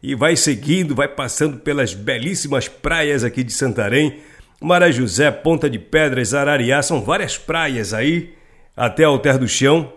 e 0.00 0.14
vai 0.14 0.36
seguindo, 0.36 0.94
vai 0.94 1.08
passando 1.08 1.56
pelas 1.56 1.92
belíssimas 1.92 2.68
praias 2.68 3.24
aqui 3.24 3.42
de 3.42 3.52
Santarém 3.52 4.20
Maré 4.60 4.90
José, 4.92 5.30
Ponta 5.30 5.68
de 5.68 5.78
Pedras, 5.78 6.34
Arariá, 6.34 6.82
são 6.82 7.02
várias 7.02 7.36
praias 7.36 7.92
aí, 7.92 8.34
até 8.76 9.04
Alter 9.04 9.38
do 9.38 9.48
Chão. 9.48 9.92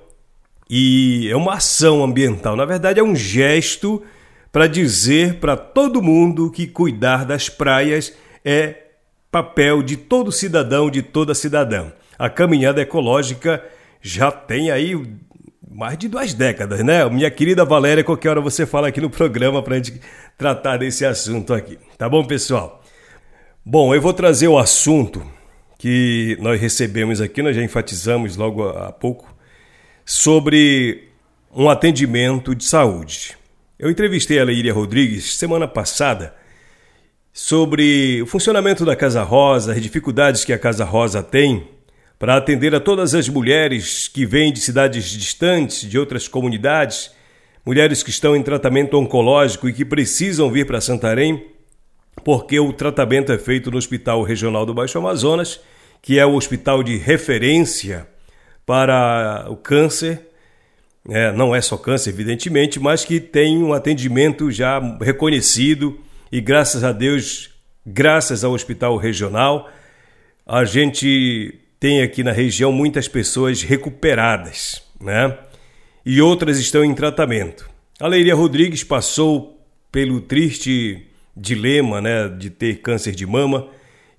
E 0.69 1.29
é 1.31 1.35
uma 1.35 1.55
ação 1.55 2.03
ambiental, 2.03 2.55
na 2.55 2.65
verdade 2.65 2.99
é 2.99 3.03
um 3.03 3.15
gesto 3.15 4.03
para 4.51 4.67
dizer 4.67 5.35
para 5.35 5.55
todo 5.55 6.01
mundo 6.01 6.51
que 6.51 6.67
cuidar 6.67 7.25
das 7.25 7.47
praias 7.47 8.13
é 8.43 8.75
papel 9.31 9.81
de 9.81 9.95
todo 9.95 10.31
cidadão, 10.31 10.89
de 10.89 11.01
toda 11.01 11.33
cidadã. 11.33 11.91
A 12.17 12.29
caminhada 12.29 12.81
ecológica 12.81 13.63
já 14.01 14.31
tem 14.31 14.71
aí 14.71 14.99
mais 15.69 15.97
de 15.97 16.07
duas 16.07 16.33
décadas, 16.33 16.83
né? 16.83 17.07
Minha 17.09 17.29
querida 17.29 17.63
Valéria, 17.63 18.03
qualquer 18.03 18.29
hora 18.29 18.41
você 18.41 18.65
fala 18.65 18.87
aqui 18.87 18.99
no 18.99 19.09
programa 19.09 19.61
para 19.61 19.75
a 19.75 19.77
gente 19.77 20.01
tratar 20.37 20.77
desse 20.77 21.05
assunto 21.05 21.53
aqui. 21.53 21.77
Tá 21.97 22.09
bom, 22.09 22.25
pessoal? 22.25 22.83
Bom, 23.69 23.93
eu 23.93 23.99
vou 23.99 24.13
trazer 24.13 24.47
o 24.47 24.57
assunto 24.57 25.21
que 25.77 26.37
nós 26.39 26.57
recebemos 26.57 27.19
aqui, 27.19 27.41
nós 27.41 27.53
já 27.53 27.61
enfatizamos 27.61 28.37
logo 28.37 28.65
há 28.65 28.93
pouco, 28.93 29.35
sobre 30.05 31.09
um 31.53 31.69
atendimento 31.69 32.55
de 32.55 32.63
saúde. 32.63 33.35
Eu 33.77 33.91
entrevistei 33.91 34.39
a 34.39 34.45
Leiria 34.45 34.73
Rodrigues 34.73 35.35
semana 35.35 35.67
passada 35.67 36.33
sobre 37.33 38.21
o 38.21 38.25
funcionamento 38.25 38.85
da 38.85 38.95
Casa 38.95 39.21
Rosa, 39.21 39.73
as 39.73 39.81
dificuldades 39.81 40.45
que 40.45 40.53
a 40.53 40.57
Casa 40.57 40.85
Rosa 40.85 41.21
tem 41.21 41.67
para 42.17 42.37
atender 42.37 42.73
a 42.73 42.79
todas 42.79 43.13
as 43.13 43.27
mulheres 43.27 44.07
que 44.07 44.25
vêm 44.25 44.53
de 44.53 44.61
cidades 44.61 45.09
distantes, 45.09 45.81
de 45.81 45.99
outras 45.99 46.25
comunidades, 46.25 47.11
mulheres 47.65 48.01
que 48.01 48.11
estão 48.11 48.33
em 48.33 48.41
tratamento 48.41 48.97
oncológico 48.97 49.67
e 49.67 49.73
que 49.73 49.83
precisam 49.83 50.49
vir 50.49 50.65
para 50.65 50.79
Santarém 50.79 51.56
porque 52.23 52.59
o 52.59 52.73
tratamento 52.73 53.31
é 53.31 53.37
feito 53.37 53.71
no 53.71 53.77
Hospital 53.77 54.23
Regional 54.23 54.65
do 54.65 54.73
Baixo 54.73 54.97
Amazonas, 54.97 55.59
que 56.01 56.19
é 56.19 56.25
o 56.25 56.35
hospital 56.35 56.83
de 56.83 56.97
referência 56.97 58.07
para 58.65 59.47
o 59.49 59.55
câncer. 59.55 60.27
É, 61.09 61.31
não 61.31 61.55
é 61.55 61.61
só 61.61 61.77
câncer, 61.77 62.09
evidentemente, 62.09 62.79
mas 62.79 63.05
que 63.05 63.19
tem 63.19 63.63
um 63.63 63.73
atendimento 63.73 64.51
já 64.51 64.79
reconhecido 64.99 65.99
e 66.31 66.41
graças 66.41 66.83
a 66.83 66.91
Deus, 66.91 67.49
graças 67.85 68.43
ao 68.43 68.51
Hospital 68.51 68.97
Regional, 68.97 69.69
a 70.45 70.65
gente 70.65 71.59
tem 71.79 72.01
aqui 72.01 72.23
na 72.23 72.31
região 72.31 72.71
muitas 72.71 73.07
pessoas 73.07 73.61
recuperadas, 73.61 74.83
né? 74.99 75.37
E 76.05 76.21
outras 76.21 76.57
estão 76.57 76.83
em 76.83 76.93
tratamento. 76.93 77.69
A 77.99 78.07
Leiria 78.07 78.35
Rodrigues 78.35 78.83
passou 78.83 79.61
pelo 79.91 80.21
triste 80.21 81.07
dilema, 81.37 82.01
né, 82.01 82.27
de 82.27 82.49
ter 82.49 82.81
câncer 82.81 83.13
de 83.13 83.25
mama. 83.25 83.67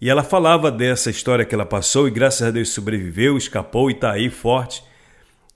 E 0.01 0.09
ela 0.09 0.23
falava 0.23 0.71
dessa 0.71 1.11
história 1.11 1.45
que 1.45 1.55
ela 1.55 1.67
passou 1.67 2.07
e 2.07 2.11
graças 2.11 2.47
a 2.47 2.51
Deus 2.51 2.69
sobreviveu, 2.71 3.37
escapou 3.37 3.91
e 3.91 3.95
está 3.95 4.13
aí 4.13 4.31
forte, 4.31 4.83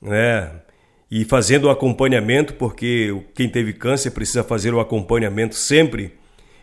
né? 0.00 0.50
e 1.14 1.26
fazendo 1.26 1.64
o 1.64 1.70
acompanhamento, 1.70 2.54
porque 2.54 3.14
quem 3.34 3.46
teve 3.46 3.74
câncer 3.74 4.12
precisa 4.12 4.42
fazer 4.42 4.72
o 4.72 4.80
acompanhamento 4.80 5.54
sempre. 5.54 6.14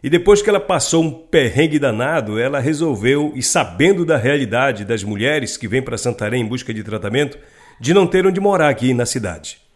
E 0.01 0.09
depois 0.09 0.41
que 0.41 0.49
ela 0.49 0.59
passou 0.59 1.03
um 1.03 1.11
perrengue 1.11 1.77
danado, 1.77 2.39
ela 2.39 2.59
resolveu, 2.59 3.31
e 3.35 3.43
sabendo 3.43 4.03
da 4.03 4.17
realidade 4.17 4.83
das 4.83 5.03
mulheres 5.03 5.55
que 5.55 5.67
vêm 5.67 5.83
para 5.83 5.99
Santarém 5.99 6.41
em 6.41 6.47
busca 6.47 6.73
de 6.73 6.83
tratamento, 6.83 7.37
de 7.79 7.93
não 7.93 8.07
ter 8.07 8.25
onde 8.25 8.39
morar 8.39 8.69
aqui 8.69 8.91
na 8.91 9.05
cidade. 9.05 9.68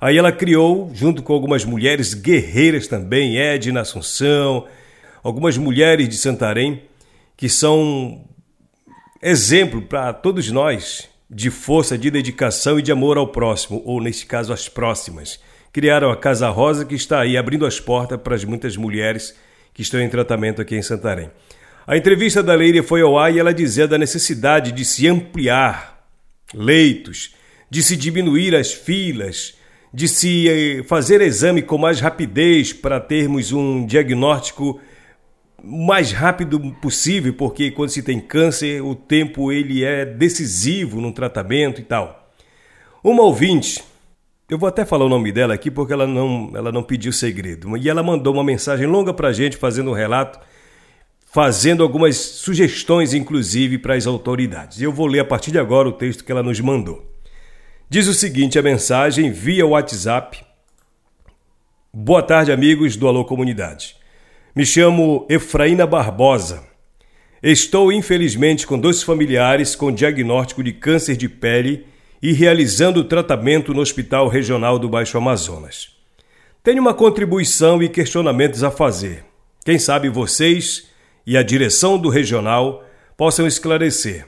Aí 0.00 0.18
ela 0.18 0.30
criou, 0.30 0.90
junto 0.94 1.22
com 1.22 1.32
algumas 1.32 1.64
mulheres 1.64 2.12
guerreiras 2.12 2.86
também, 2.86 3.38
Edna 3.38 3.80
Assunção, 3.80 4.66
algumas 5.22 5.56
mulheres 5.56 6.08
de 6.08 6.16
Santarém, 6.16 6.82
que 7.36 7.48
são 7.48 8.24
exemplo 9.22 9.82
para 9.82 10.12
todos 10.12 10.50
nós 10.50 11.08
de 11.28 11.50
força, 11.50 11.98
de 11.98 12.10
dedicação 12.10 12.78
e 12.78 12.82
de 12.82 12.92
amor 12.92 13.18
ao 13.18 13.28
próximo, 13.28 13.82
ou 13.84 14.00
neste 14.00 14.26
caso 14.26 14.52
às 14.52 14.68
próximas. 14.68 15.40
Criaram 15.72 16.10
a 16.10 16.16
Casa 16.16 16.48
Rosa, 16.48 16.84
que 16.84 16.94
está 16.94 17.20
aí 17.20 17.36
abrindo 17.36 17.66
as 17.66 17.80
portas 17.80 18.20
para 18.20 18.34
as 18.34 18.44
muitas 18.44 18.76
mulheres 18.76 19.34
que 19.74 19.82
estão 19.82 20.00
em 20.00 20.08
tratamento 20.08 20.62
aqui 20.62 20.76
em 20.76 20.82
Santarém. 20.82 21.30
A 21.86 21.96
entrevista 21.96 22.42
da 22.42 22.54
Leire 22.54 22.82
foi 22.82 23.02
ao 23.02 23.18
ar 23.18 23.34
e 23.34 23.38
ela 23.38 23.52
dizia 23.52 23.86
da 23.86 23.98
necessidade 23.98 24.72
de 24.72 24.84
se 24.84 25.06
ampliar 25.06 26.06
leitos, 26.54 27.34
de 27.68 27.82
se 27.82 27.96
diminuir 27.96 28.54
as 28.54 28.72
filas, 28.72 29.54
de 29.96 30.08
se 30.08 30.46
eh, 30.46 30.82
fazer 30.82 31.22
exame 31.22 31.62
com 31.62 31.78
mais 31.78 32.00
rapidez 32.00 32.70
para 32.70 33.00
termos 33.00 33.50
um 33.50 33.86
diagnóstico 33.86 34.78
mais 35.64 36.12
rápido 36.12 36.60
possível, 36.82 37.32
porque 37.32 37.70
quando 37.70 37.88
se 37.88 38.02
tem 38.02 38.20
câncer, 38.20 38.82
o 38.82 38.94
tempo 38.94 39.50
ele 39.50 39.82
é 39.82 40.04
decisivo 40.04 41.00
no 41.00 41.12
tratamento 41.12 41.80
e 41.80 41.84
tal. 41.84 42.30
Uma 43.02 43.22
ouvinte, 43.22 43.82
eu 44.50 44.58
vou 44.58 44.68
até 44.68 44.84
falar 44.84 45.06
o 45.06 45.08
nome 45.08 45.32
dela 45.32 45.54
aqui 45.54 45.70
porque 45.70 45.94
ela 45.94 46.06
não, 46.06 46.52
ela 46.54 46.70
não 46.70 46.82
pediu 46.82 47.10
segredo, 47.10 47.74
e 47.74 47.88
ela 47.88 48.02
mandou 48.02 48.34
uma 48.34 48.44
mensagem 48.44 48.86
longa 48.86 49.14
para 49.14 49.28
a 49.28 49.32
gente 49.32 49.56
fazendo 49.56 49.92
um 49.92 49.94
relato, 49.94 50.38
fazendo 51.24 51.82
algumas 51.82 52.18
sugestões, 52.18 53.14
inclusive, 53.14 53.78
para 53.78 53.94
as 53.94 54.06
autoridades. 54.06 54.78
Eu 54.78 54.92
vou 54.92 55.06
ler 55.06 55.20
a 55.20 55.24
partir 55.24 55.52
de 55.52 55.58
agora 55.58 55.88
o 55.88 55.92
texto 55.92 56.22
que 56.22 56.30
ela 56.30 56.42
nos 56.42 56.60
mandou. 56.60 57.15
Diz 57.88 58.08
o 58.08 58.14
seguinte: 58.14 58.58
a 58.58 58.62
mensagem 58.62 59.30
via 59.30 59.64
WhatsApp. 59.64 60.44
Boa 61.94 62.20
tarde, 62.20 62.50
amigos 62.50 62.96
do 62.96 63.06
Alô 63.06 63.24
Comunidade. 63.24 63.94
Me 64.56 64.66
chamo 64.66 65.24
Efraína 65.30 65.86
Barbosa. 65.86 66.64
Estou, 67.40 67.92
infelizmente, 67.92 68.66
com 68.66 68.76
dois 68.76 69.04
familiares 69.04 69.76
com 69.76 69.92
diagnóstico 69.92 70.64
de 70.64 70.72
câncer 70.72 71.16
de 71.16 71.28
pele 71.28 71.86
e 72.20 72.32
realizando 72.32 73.04
tratamento 73.04 73.72
no 73.72 73.82
Hospital 73.82 74.26
Regional 74.26 74.80
do 74.80 74.88
Baixo 74.88 75.16
Amazonas. 75.16 75.90
Tenho 76.64 76.82
uma 76.82 76.92
contribuição 76.92 77.80
e 77.80 77.88
questionamentos 77.88 78.64
a 78.64 78.70
fazer. 78.70 79.24
Quem 79.64 79.78
sabe 79.78 80.08
vocês 80.08 80.90
e 81.24 81.36
a 81.36 81.42
direção 81.42 81.96
do 81.96 82.08
regional 82.08 82.84
possam 83.16 83.46
esclarecer. 83.46 84.26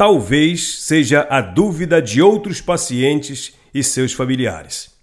Talvez 0.00 0.78
seja 0.78 1.26
a 1.28 1.42
dúvida 1.42 2.00
de 2.00 2.22
outros 2.22 2.58
pacientes 2.58 3.52
e 3.74 3.84
seus 3.84 4.14
familiares. 4.14 4.94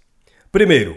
Primeiro, 0.50 0.96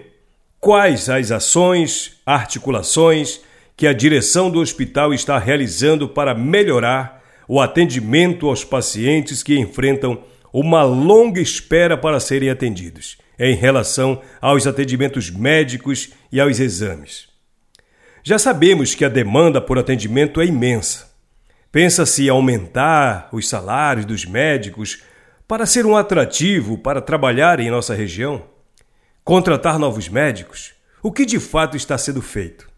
quais 0.59 1.07
as 1.07 1.29
ações, 1.29 2.19
articulações 2.25 3.41
que 3.77 3.85
a 3.85 3.93
direção 3.93 4.49
do 4.49 4.59
hospital 4.59 5.13
está 5.13 5.37
realizando 5.37 6.09
para 6.09 6.33
melhorar 6.33 7.23
o 7.47 7.61
atendimento 7.61 8.49
aos 8.49 8.63
pacientes 8.63 9.43
que 9.43 9.55
enfrentam 9.59 10.23
uma 10.51 10.81
longa 10.81 11.39
espera 11.39 11.95
para 11.95 12.19
serem 12.19 12.49
atendidos 12.49 13.19
em 13.37 13.53
relação 13.53 14.19
aos 14.41 14.65
atendimentos 14.65 15.29
médicos 15.29 16.09
e 16.31 16.41
aos 16.41 16.59
exames. 16.59 17.27
Já 18.23 18.39
sabemos 18.39 18.95
que 18.95 19.05
a 19.05 19.09
demanda 19.09 19.61
por 19.61 19.77
atendimento 19.77 20.41
é 20.41 20.45
imensa. 20.47 21.10
Pensa-se 21.71 22.27
aumentar 22.27 23.29
os 23.31 23.47
salários 23.47 24.05
dos 24.05 24.25
médicos 24.25 25.03
para 25.47 25.65
ser 25.65 25.85
um 25.85 25.95
atrativo 25.95 26.77
para 26.77 27.01
trabalhar 27.01 27.61
em 27.61 27.69
nossa 27.69 27.95
região? 27.95 28.43
Contratar 29.23 29.79
novos 29.79 30.09
médicos? 30.09 30.73
O 31.01 31.13
que 31.13 31.25
de 31.25 31.39
fato 31.39 31.77
está 31.77 31.97
sendo 31.97 32.21
feito? 32.21 32.69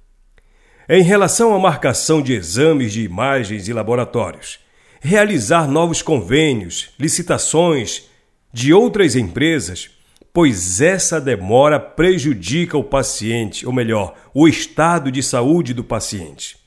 Em 0.88 1.02
relação 1.02 1.56
à 1.56 1.60
marcação 1.60 2.22
de 2.22 2.34
exames 2.34 2.94
de 2.94 3.02
imagens 3.02 3.68
e 3.68 3.74
laboratórios, 3.74 4.60
realizar 5.02 5.68
novos 5.68 6.04
convênios, 6.04 6.94
licitações 7.00 8.04
de 8.52 8.74
outras 8.74 9.16
empresas, 9.16 9.90
pois 10.32 10.82
essa 10.82 11.20
demora 11.20 11.80
prejudica 11.80 12.78
o 12.78 12.84
paciente, 12.84 13.66
ou 13.66 13.74
melhor, 13.74 14.14
o 14.36 14.48
estado 14.48 15.12
de 15.12 15.24
saúde 15.24 15.74
do 15.74 15.84
paciente. 15.84 16.63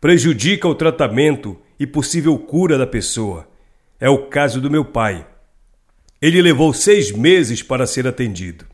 Prejudica 0.00 0.66
o 0.66 0.74
tratamento 0.74 1.60
e 1.78 1.86
possível 1.86 2.38
cura 2.38 2.78
da 2.78 2.86
pessoa. 2.86 3.48
É 3.98 4.08
o 4.08 4.26
caso 4.26 4.60
do 4.60 4.70
meu 4.70 4.84
pai. 4.84 5.26
Ele 6.20 6.40
levou 6.40 6.72
seis 6.72 7.12
meses 7.12 7.62
para 7.62 7.86
ser 7.86 8.06
atendido 8.06 8.70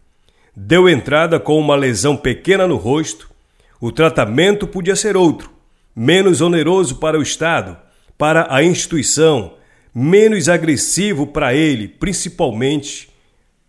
deu 0.56 0.88
entrada 0.88 1.38
com 1.38 1.58
uma 1.58 1.76
lesão 1.76 2.16
pequena 2.16 2.66
no 2.66 2.76
rosto, 2.76 3.30
o 3.78 3.92
tratamento 3.92 4.66
podia 4.66 4.96
ser 4.96 5.14
outro, 5.14 5.50
menos 5.94 6.40
oneroso 6.40 6.96
para 6.96 7.18
o 7.18 7.22
Estado, 7.22 7.76
para 8.16 8.46
a 8.50 8.62
instituição, 8.64 9.54
menos 9.94 10.48
agressivo 10.48 11.26
para 11.26 11.52
ele, 11.52 11.86
principalmente 11.86 13.10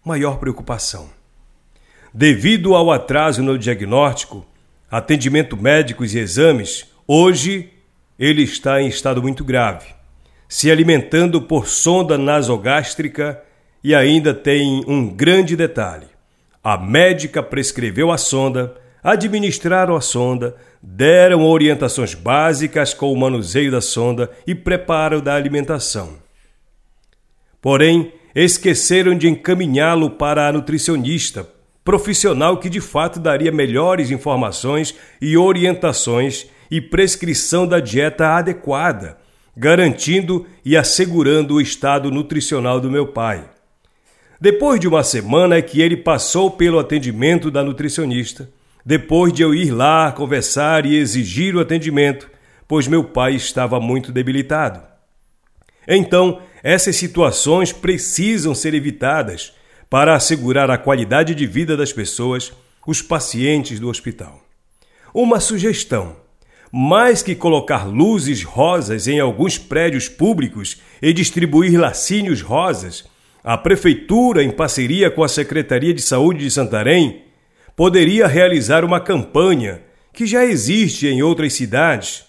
maior 0.04 0.38
preocupação. 0.38 1.10
Devido 2.14 2.74
ao 2.74 2.90
atraso 2.90 3.44
no 3.44 3.60
diagnóstico, 3.60 4.46
atendimento 4.90 5.58
médicos 5.58 6.16
e 6.16 6.20
exames, 6.20 6.86
hoje 7.08 7.70
ele 8.20 8.44
está 8.44 8.82
em 8.82 8.88
estado 8.88 9.22
muito 9.22 9.44
grave, 9.44 9.88
se 10.50 10.70
alimentando 10.70 11.42
por 11.42 11.68
sonda 11.68 12.18
nasogástrica 12.18 13.42
e 13.84 13.96
ainda 13.96 14.34
tem 14.34 14.84
um 14.88 15.08
grande 15.08 15.56
detalhe. 15.56 16.08
A 16.64 16.78
médica 16.78 17.42
prescreveu 17.42 18.12
a 18.12 18.18
sonda, 18.18 18.76
administraram 19.04 19.96
a 19.96 20.02
sonda, 20.02 20.56
deram 20.82 21.46
orientações 21.46 22.14
básicas 22.14 22.94
com 22.94 23.12
o 23.14 23.18
manuseio 23.18 23.72
da 23.72 23.80
sonda 23.80 24.30
e 24.46 24.54
preparo 24.54 25.22
da 25.22 25.36
alimentação. 25.36 26.16
Porém, 27.62 28.12
esqueceram 28.36 29.18
de 29.18 29.28
encaminhá-lo 29.28 30.12
para 30.12 30.48
a 30.48 30.52
nutricionista, 30.52 31.48
profissional 31.84 32.58
que 32.58 32.70
de 32.70 32.82
fato 32.82 33.20
daria 33.20 33.52
melhores 33.52 34.12
informações 34.12 34.94
e 35.22 35.38
orientações 35.38 36.48
e 36.70 36.82
prescrição 36.82 37.68
da 37.68 37.80
dieta 37.80 38.30
adequada, 38.30 39.18
garantindo 39.56 40.46
e 40.64 40.78
assegurando 40.78 41.56
o 41.56 41.62
estado 41.62 42.12
nutricional 42.12 42.80
do 42.80 42.92
meu 42.92 43.08
pai. 43.08 43.50
Depois 44.40 44.80
de 44.80 44.88
uma 44.88 45.04
semana 45.04 45.56
é 45.56 45.62
que 45.62 45.82
ele 45.82 45.98
passou 45.98 46.52
pelo 46.52 46.78
atendimento 46.78 47.50
da 47.50 47.64
nutricionista, 47.64 48.50
depois 48.86 49.34
de 49.34 49.42
eu 49.42 49.54
ir 49.54 49.72
lá 49.72 50.12
conversar 50.12 50.86
e 50.86 50.96
exigir 50.96 51.56
o 51.56 51.60
atendimento, 51.60 52.30
pois 52.68 52.88
meu 52.88 53.04
pai 53.04 53.34
estava 53.36 53.80
muito 53.80 54.12
debilitado. 54.12 54.82
Então, 55.88 56.42
essas 56.62 56.96
situações 56.96 57.72
precisam 57.72 58.54
ser 58.54 58.74
evitadas 58.74 59.54
para 59.90 60.16
assegurar 60.16 60.70
a 60.70 60.78
qualidade 60.78 61.34
de 61.34 61.48
vida 61.48 61.78
das 61.78 61.94
pessoas, 61.94 62.52
os 62.86 63.02
pacientes 63.02 63.80
do 63.80 63.90
hospital. 63.90 64.42
Uma 65.14 65.40
sugestão: 65.40 66.16
mais 66.72 67.24
que 67.24 67.36
colocar 67.36 67.88
luzes 67.88 68.44
rosas 68.44 69.08
em 69.08 69.20
alguns 69.20 69.58
prédios 69.58 70.10
públicos 70.10 70.82
e 71.02 71.14
distribuir 71.14 71.80
lacinhos 71.80 72.42
rosas, 72.42 73.06
a 73.44 73.58
Prefeitura, 73.58 74.44
em 74.44 74.52
parceria 74.52 75.10
com 75.10 75.24
a 75.24 75.30
Secretaria 75.30 75.94
de 75.94 76.02
Saúde 76.02 76.44
de 76.44 76.52
Santarém, 76.52 77.24
poderia 77.76 78.28
realizar 78.28 78.84
uma 78.84 79.00
campanha 79.00 79.82
que 80.12 80.26
já 80.26 80.44
existe 80.44 81.08
em 81.08 81.22
outras 81.22 81.54
cidades, 81.54 82.26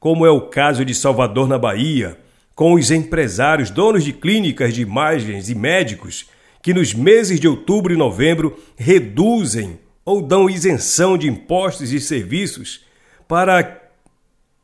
como 0.00 0.26
é 0.26 0.30
o 0.30 0.48
caso 0.48 0.84
de 0.84 0.94
Salvador, 0.94 1.46
na 1.46 1.58
Bahia, 1.58 2.18
com 2.54 2.72
os 2.72 2.90
empresários, 2.90 3.70
donos 3.70 4.02
de 4.02 4.12
clínicas 4.12 4.72
de 4.72 4.80
imagens 4.80 5.50
e 5.50 5.54
médicos 5.54 6.26
que 6.62 6.72
nos 6.72 6.94
meses 6.94 7.38
de 7.38 7.46
outubro 7.46 7.92
e 7.92 7.96
novembro 7.96 8.58
reduzem 8.74 9.78
ou 10.04 10.22
dão 10.22 10.48
isenção 10.48 11.18
de 11.18 11.28
impostos 11.28 11.92
e 11.92 12.00
serviços 12.00 12.85
para 13.28 13.86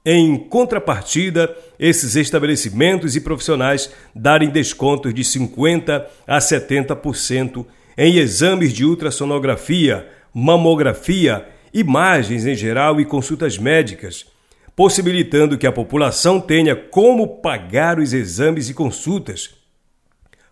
em 0.05 0.37
contrapartida, 0.37 1.57
esses 1.79 2.17
estabelecimentos 2.17 3.15
e 3.15 3.21
profissionais 3.21 3.93
darem 4.13 4.51
descontos 4.51 5.15
de 5.15 5.23
50% 5.23 6.05
a 6.27 6.39
70% 6.39 7.65
em 7.97 8.17
exames 8.17 8.73
de 8.73 8.85
ultrassonografia, 8.85 10.09
mamografia, 10.35 11.47
imagens 11.73 12.45
em 12.47 12.55
geral 12.55 13.01
e 13.01 13.05
consultas 13.05 13.57
médicas, 13.59 14.27
possibilitando 14.75 15.57
que 15.57 15.69
a 15.69 15.73
população 15.73 16.41
tenha 16.41 16.75
como 16.75 17.41
pagar 17.41 18.01
os 18.01 18.13
exames 18.13 18.69
e 18.69 18.75
consultas. 18.75 19.61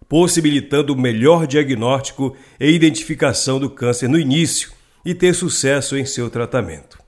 possibilitando 0.09 0.93
o 0.93 0.99
melhor 0.99 1.47
diagnóstico 1.47 2.37
e 2.59 2.69
identificação 2.69 3.61
do 3.61 3.71
câncer 3.71 4.09
no 4.09 4.19
início 4.19 4.73
e 5.05 5.15
ter 5.15 5.33
sucesso 5.35 5.97
em 5.97 6.05
seu 6.05 6.29
tratamento. 6.29 7.00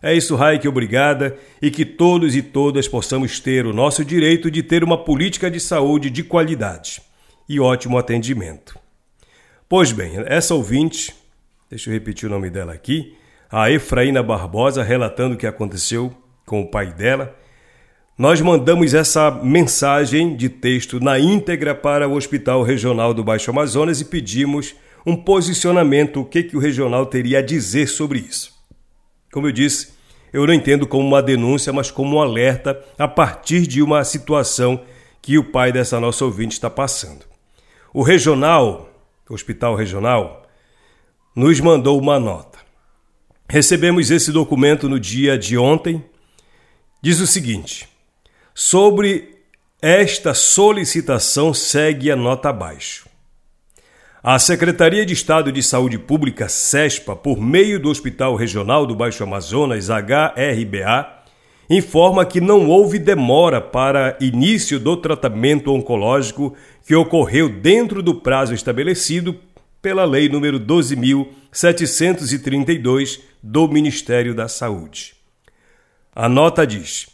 É 0.00 0.14
isso, 0.14 0.36
Raik, 0.36 0.66
obrigada, 0.68 1.36
e 1.60 1.70
que 1.70 1.84
todos 1.84 2.36
e 2.36 2.42
todas 2.42 2.86
possamos 2.86 3.40
ter 3.40 3.66
o 3.66 3.72
nosso 3.72 4.04
direito 4.04 4.50
de 4.50 4.62
ter 4.62 4.84
uma 4.84 4.96
política 4.96 5.50
de 5.50 5.58
saúde 5.58 6.08
de 6.08 6.22
qualidade 6.22 7.02
e 7.48 7.58
ótimo 7.58 7.98
atendimento. 7.98 8.78
Pois 9.68 9.90
bem, 9.90 10.12
essa 10.26 10.54
ouvinte, 10.54 11.14
deixa 11.68 11.90
eu 11.90 11.94
repetir 11.94 12.28
o 12.28 12.32
nome 12.32 12.48
dela 12.48 12.72
aqui, 12.72 13.16
a 13.50 13.70
Efraína 13.70 14.22
Barbosa, 14.22 14.82
relatando 14.82 15.34
o 15.34 15.38
que 15.38 15.46
aconteceu 15.46 16.12
com 16.46 16.60
o 16.62 16.70
pai 16.70 16.92
dela, 16.92 17.34
nós 18.16 18.40
mandamos 18.40 18.94
essa 18.94 19.30
mensagem 19.30 20.36
de 20.36 20.48
texto 20.48 20.98
na 20.98 21.18
íntegra 21.18 21.74
para 21.74 22.08
o 22.08 22.14
Hospital 22.14 22.62
Regional 22.62 23.14
do 23.14 23.22
Baixo 23.22 23.50
Amazonas 23.50 24.00
e 24.00 24.04
pedimos 24.04 24.74
um 25.06 25.16
posicionamento, 25.16 26.20
o 26.20 26.24
que, 26.24 26.42
que 26.42 26.56
o 26.56 26.60
regional 26.60 27.06
teria 27.06 27.38
a 27.38 27.42
dizer 27.42 27.86
sobre 27.86 28.18
isso. 28.18 28.57
Como 29.32 29.46
eu 29.46 29.52
disse, 29.52 29.92
eu 30.32 30.46
não 30.46 30.54
entendo 30.54 30.86
como 30.86 31.06
uma 31.06 31.22
denúncia, 31.22 31.72
mas 31.72 31.90
como 31.90 32.16
um 32.16 32.20
alerta 32.20 32.82
a 32.98 33.08
partir 33.08 33.66
de 33.66 33.82
uma 33.82 34.04
situação 34.04 34.82
que 35.20 35.38
o 35.38 35.44
pai 35.44 35.72
dessa 35.72 35.98
nossa 36.00 36.24
ouvinte 36.24 36.52
está 36.52 36.70
passando. 36.70 37.26
O 37.92 38.02
regional, 38.02 38.90
o 39.28 39.34
Hospital 39.34 39.74
Regional, 39.74 40.46
nos 41.34 41.60
mandou 41.60 41.98
uma 41.98 42.18
nota. 42.18 42.58
Recebemos 43.48 44.10
esse 44.10 44.30
documento 44.30 44.88
no 44.88 45.00
dia 45.00 45.38
de 45.38 45.56
ontem. 45.56 46.04
Diz 47.02 47.20
o 47.20 47.26
seguinte: 47.26 47.88
sobre 48.54 49.36
esta 49.80 50.34
solicitação 50.34 51.54
segue 51.54 52.10
a 52.10 52.16
nota 52.16 52.50
abaixo. 52.50 53.07
A 54.20 54.36
Secretaria 54.40 55.06
de 55.06 55.12
Estado 55.12 55.52
de 55.52 55.62
Saúde 55.62 55.96
Pública, 55.96 56.48
SESPA, 56.48 57.14
por 57.14 57.40
meio 57.40 57.78
do 57.78 57.88
Hospital 57.88 58.34
Regional 58.34 58.84
do 58.84 58.96
Baixo 58.96 59.22
Amazonas, 59.22 59.90
HRBA, 59.90 61.08
informa 61.70 62.26
que 62.26 62.40
não 62.40 62.68
houve 62.68 62.98
demora 62.98 63.60
para 63.60 64.18
início 64.20 64.80
do 64.80 64.96
tratamento 64.96 65.72
oncológico 65.72 66.56
que 66.84 66.96
ocorreu 66.96 67.48
dentro 67.48 68.02
do 68.02 68.16
prazo 68.16 68.54
estabelecido 68.54 69.36
pela 69.80 70.04
Lei 70.04 70.28
nº 70.28 70.58
12.732 70.66 73.20
do 73.40 73.68
Ministério 73.68 74.34
da 74.34 74.48
Saúde. 74.48 75.14
A 76.12 76.28
nota 76.28 76.66
diz: 76.66 77.06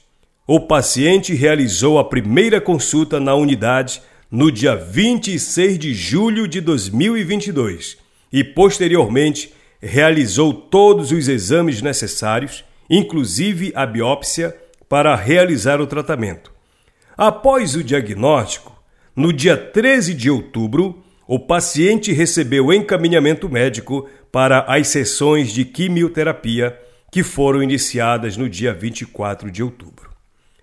o 0.47 0.59
paciente 0.59 1.35
realizou 1.35 1.99
a 1.99 2.05
primeira 2.05 2.63
consulta 2.63 3.21
na 3.21 3.35
unidade 3.35 4.01
no 4.35 4.51
dia 4.51 4.75
26 4.75 5.79
de 5.79 5.95
julho 5.95 6.49
de 6.49 6.61
2022 6.61 7.97
e, 8.33 8.43
posteriormente, 8.43 9.55
realizou 9.81 10.53
todos 10.53 11.13
os 11.13 11.29
exames 11.29 11.81
necessários, 11.81 12.65
inclusive 12.91 13.71
a 13.77 13.87
biópsia, 13.87 14.53
para 14.89 15.15
realizar 15.15 15.81
o 15.81 15.87
tratamento. 15.87 16.51
Após 17.17 17.77
o 17.77 17.85
diagnóstico, 17.85 18.77
no 19.15 19.33
dia 19.33 19.57
13 19.57 20.13
de 20.15 20.29
outubro, 20.29 21.01
o 21.29 21.39
paciente 21.39 22.13
recebeu 22.13 22.73
encaminhamento 22.73 23.49
médico 23.49 24.09
para 24.33 24.63
as 24.63 24.89
sessões 24.89 25.53
de 25.53 25.65
quimioterapia 25.65 26.77
que 27.09 27.23
foram 27.23 27.63
iniciadas 27.63 28.37
no 28.37 28.49
dia 28.49 28.75
24 28.75 29.49
de 29.49 29.63
outubro. 29.63 30.11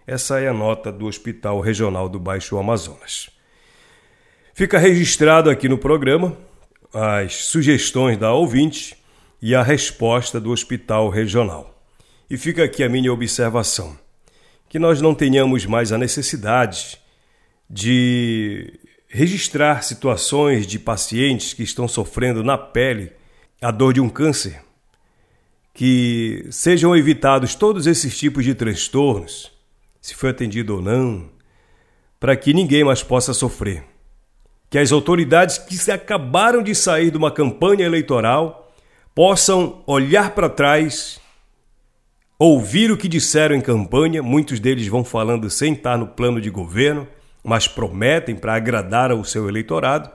Essa 0.06 0.42
é 0.42 0.50
a 0.50 0.54
nota 0.54 0.92
do 0.92 1.06
Hospital 1.06 1.62
Regional 1.62 2.10
do 2.10 2.20
Baixo 2.20 2.58
Amazonas. 2.58 3.32
Fica 4.54 4.78
registrado 4.78 5.50
aqui 5.50 5.70
no 5.70 5.78
programa 5.78 6.38
as 6.94 7.46
sugestões 7.46 8.18
da 8.18 8.34
ouvinte 8.34 8.98
e 9.42 9.56
a 9.56 9.64
resposta 9.64 10.42
do 10.42 10.52
Hospital 10.52 11.08
Regional. 11.08 11.82
E 12.30 12.38
fica 12.38 12.66
aqui 12.66 12.84
a 12.84 12.90
minha 12.90 13.14
observação: 13.14 13.98
que 14.68 14.78
nós 14.78 15.00
não 15.00 15.16
tenhamos 15.16 15.66
mais 15.66 15.94
a 15.94 15.98
necessidade 15.98 17.00
de 17.70 18.78
registrar 19.08 19.84
situações 19.84 20.68
de 20.68 20.78
pacientes 20.78 21.54
que 21.54 21.64
estão 21.64 21.88
sofrendo 21.88 22.44
na 22.44 22.58
pele 22.58 23.14
a 23.62 23.72
dor 23.72 23.94
de 23.94 24.02
um 24.02 24.10
câncer, 24.10 24.62
que 25.74 26.46
sejam 26.52 26.94
evitados 26.96 27.56
todos 27.56 27.88
esses 27.88 28.18
tipos 28.18 28.44
de 28.44 28.54
transtornos, 28.54 29.50
se 30.02 30.14
foi 30.14 30.32
atendido 30.32 30.76
ou 30.76 30.82
não, 30.82 31.30
para 32.20 32.36
que 32.36 32.54
ninguém 32.54 32.84
mais 32.84 33.02
possa 33.02 33.34
sofrer 33.34 33.91
que 34.72 34.80
as 34.80 34.94
autoridades 34.94 35.58
que 35.58 35.92
acabaram 35.92 36.64
de 36.64 36.74
sair 36.74 37.12
de 37.12 37.18
uma 37.18 37.30
campanha 37.30 37.86
eleitoral 37.86 38.74
possam 39.14 39.84
olhar 39.86 40.34
para 40.34 40.48
trás, 40.48 41.20
ouvir 42.40 42.90
o 42.90 42.96
que 42.96 43.10
disseram 43.10 43.54
em 43.54 43.60
campanha, 43.60 44.24
muitos 44.24 44.62
deles 44.62 44.88
vão 44.88 45.04
falando 45.04 45.50
sem 45.50 45.74
estar 45.74 45.98
no 45.98 46.08
plano 46.08 46.40
de 46.40 46.50
governo, 46.50 47.06
mas 47.44 47.68
prometem 47.68 48.34
para 48.34 48.56
agradar 48.56 49.12
ao 49.12 49.26
seu 49.26 49.50
eleitorado, 49.50 50.10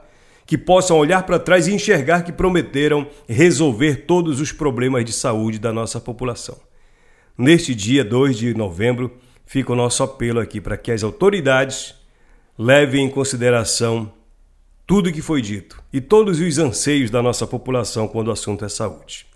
que 0.47 0.57
possam 0.57 0.97
olhar 0.97 1.25
para 1.25 1.39
trás 1.39 1.69
e 1.69 1.75
enxergar 1.75 2.23
que 2.23 2.33
prometeram 2.33 3.07
resolver 3.29 4.07
todos 4.07 4.41
os 4.41 4.53
problemas 4.53 5.05
de 5.05 5.13
saúde 5.13 5.59
da 5.59 5.71
nossa 5.71 6.01
população. 6.01 6.57
Neste 7.37 7.75
dia 7.75 8.03
2 8.03 8.39
de 8.39 8.55
novembro, 8.55 9.19
fica 9.45 9.71
o 9.71 9.77
nosso 9.77 10.03
apelo 10.03 10.41
aqui 10.41 10.63
para 10.63 10.79
que 10.79 10.91
as 10.91 11.03
autoridades 11.03 11.95
levem 12.59 13.05
em 13.05 13.11
consideração 13.11 14.16
tudo 14.87 15.11
o 15.11 15.13
que 15.13 15.21
foi 15.21 15.43
dito 15.43 15.83
e 15.93 16.01
todos 16.01 16.39
os 16.39 16.59
anseios 16.59 17.11
da 17.11 17.21
nossa 17.21 17.47
população 17.47 18.07
quando 18.07 18.29
o 18.29 18.33
assunto 18.33 18.65
é 18.65 18.69
saúde. 18.69 19.27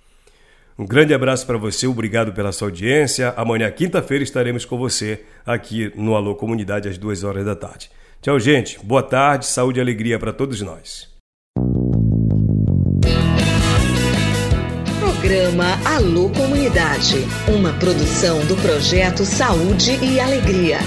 Um 0.78 0.86
grande 0.86 1.12
abraço 1.12 1.46
para 1.46 1.58
você, 1.58 1.86
obrigado 1.86 2.32
pela 2.32 2.52
sua 2.52 2.68
audiência. 2.68 3.34
Amanhã, 3.36 3.70
quinta-feira, 3.70 4.24
estaremos 4.24 4.64
com 4.64 4.78
você 4.78 5.24
aqui 5.44 5.92
no 5.94 6.14
Alô 6.14 6.34
Comunidade 6.36 6.88
às 6.88 6.96
duas 6.96 7.24
horas 7.24 7.44
da 7.44 7.54
tarde. 7.54 7.90
Tchau, 8.22 8.38
gente. 8.38 8.78
Boa 8.82 9.02
tarde, 9.02 9.44
saúde 9.44 9.78
e 9.78 9.82
alegria 9.82 10.18
para 10.18 10.32
todos 10.32 10.62
nós. 10.62 11.10
Programa 15.00 15.78
Alô 15.84 16.30
Comunidade, 16.30 17.16
uma 17.46 17.74
produção 17.74 18.44
do 18.46 18.56
projeto 18.56 19.24
Saúde 19.26 19.98
e 20.02 20.18
Alegria. 20.18 20.78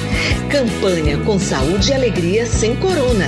Campanha 0.50 1.20
com 1.24 1.38
Saúde 1.38 1.92
e 1.92 1.94
Alegria 1.94 2.46
sem 2.48 2.76
Corona. 2.78 3.28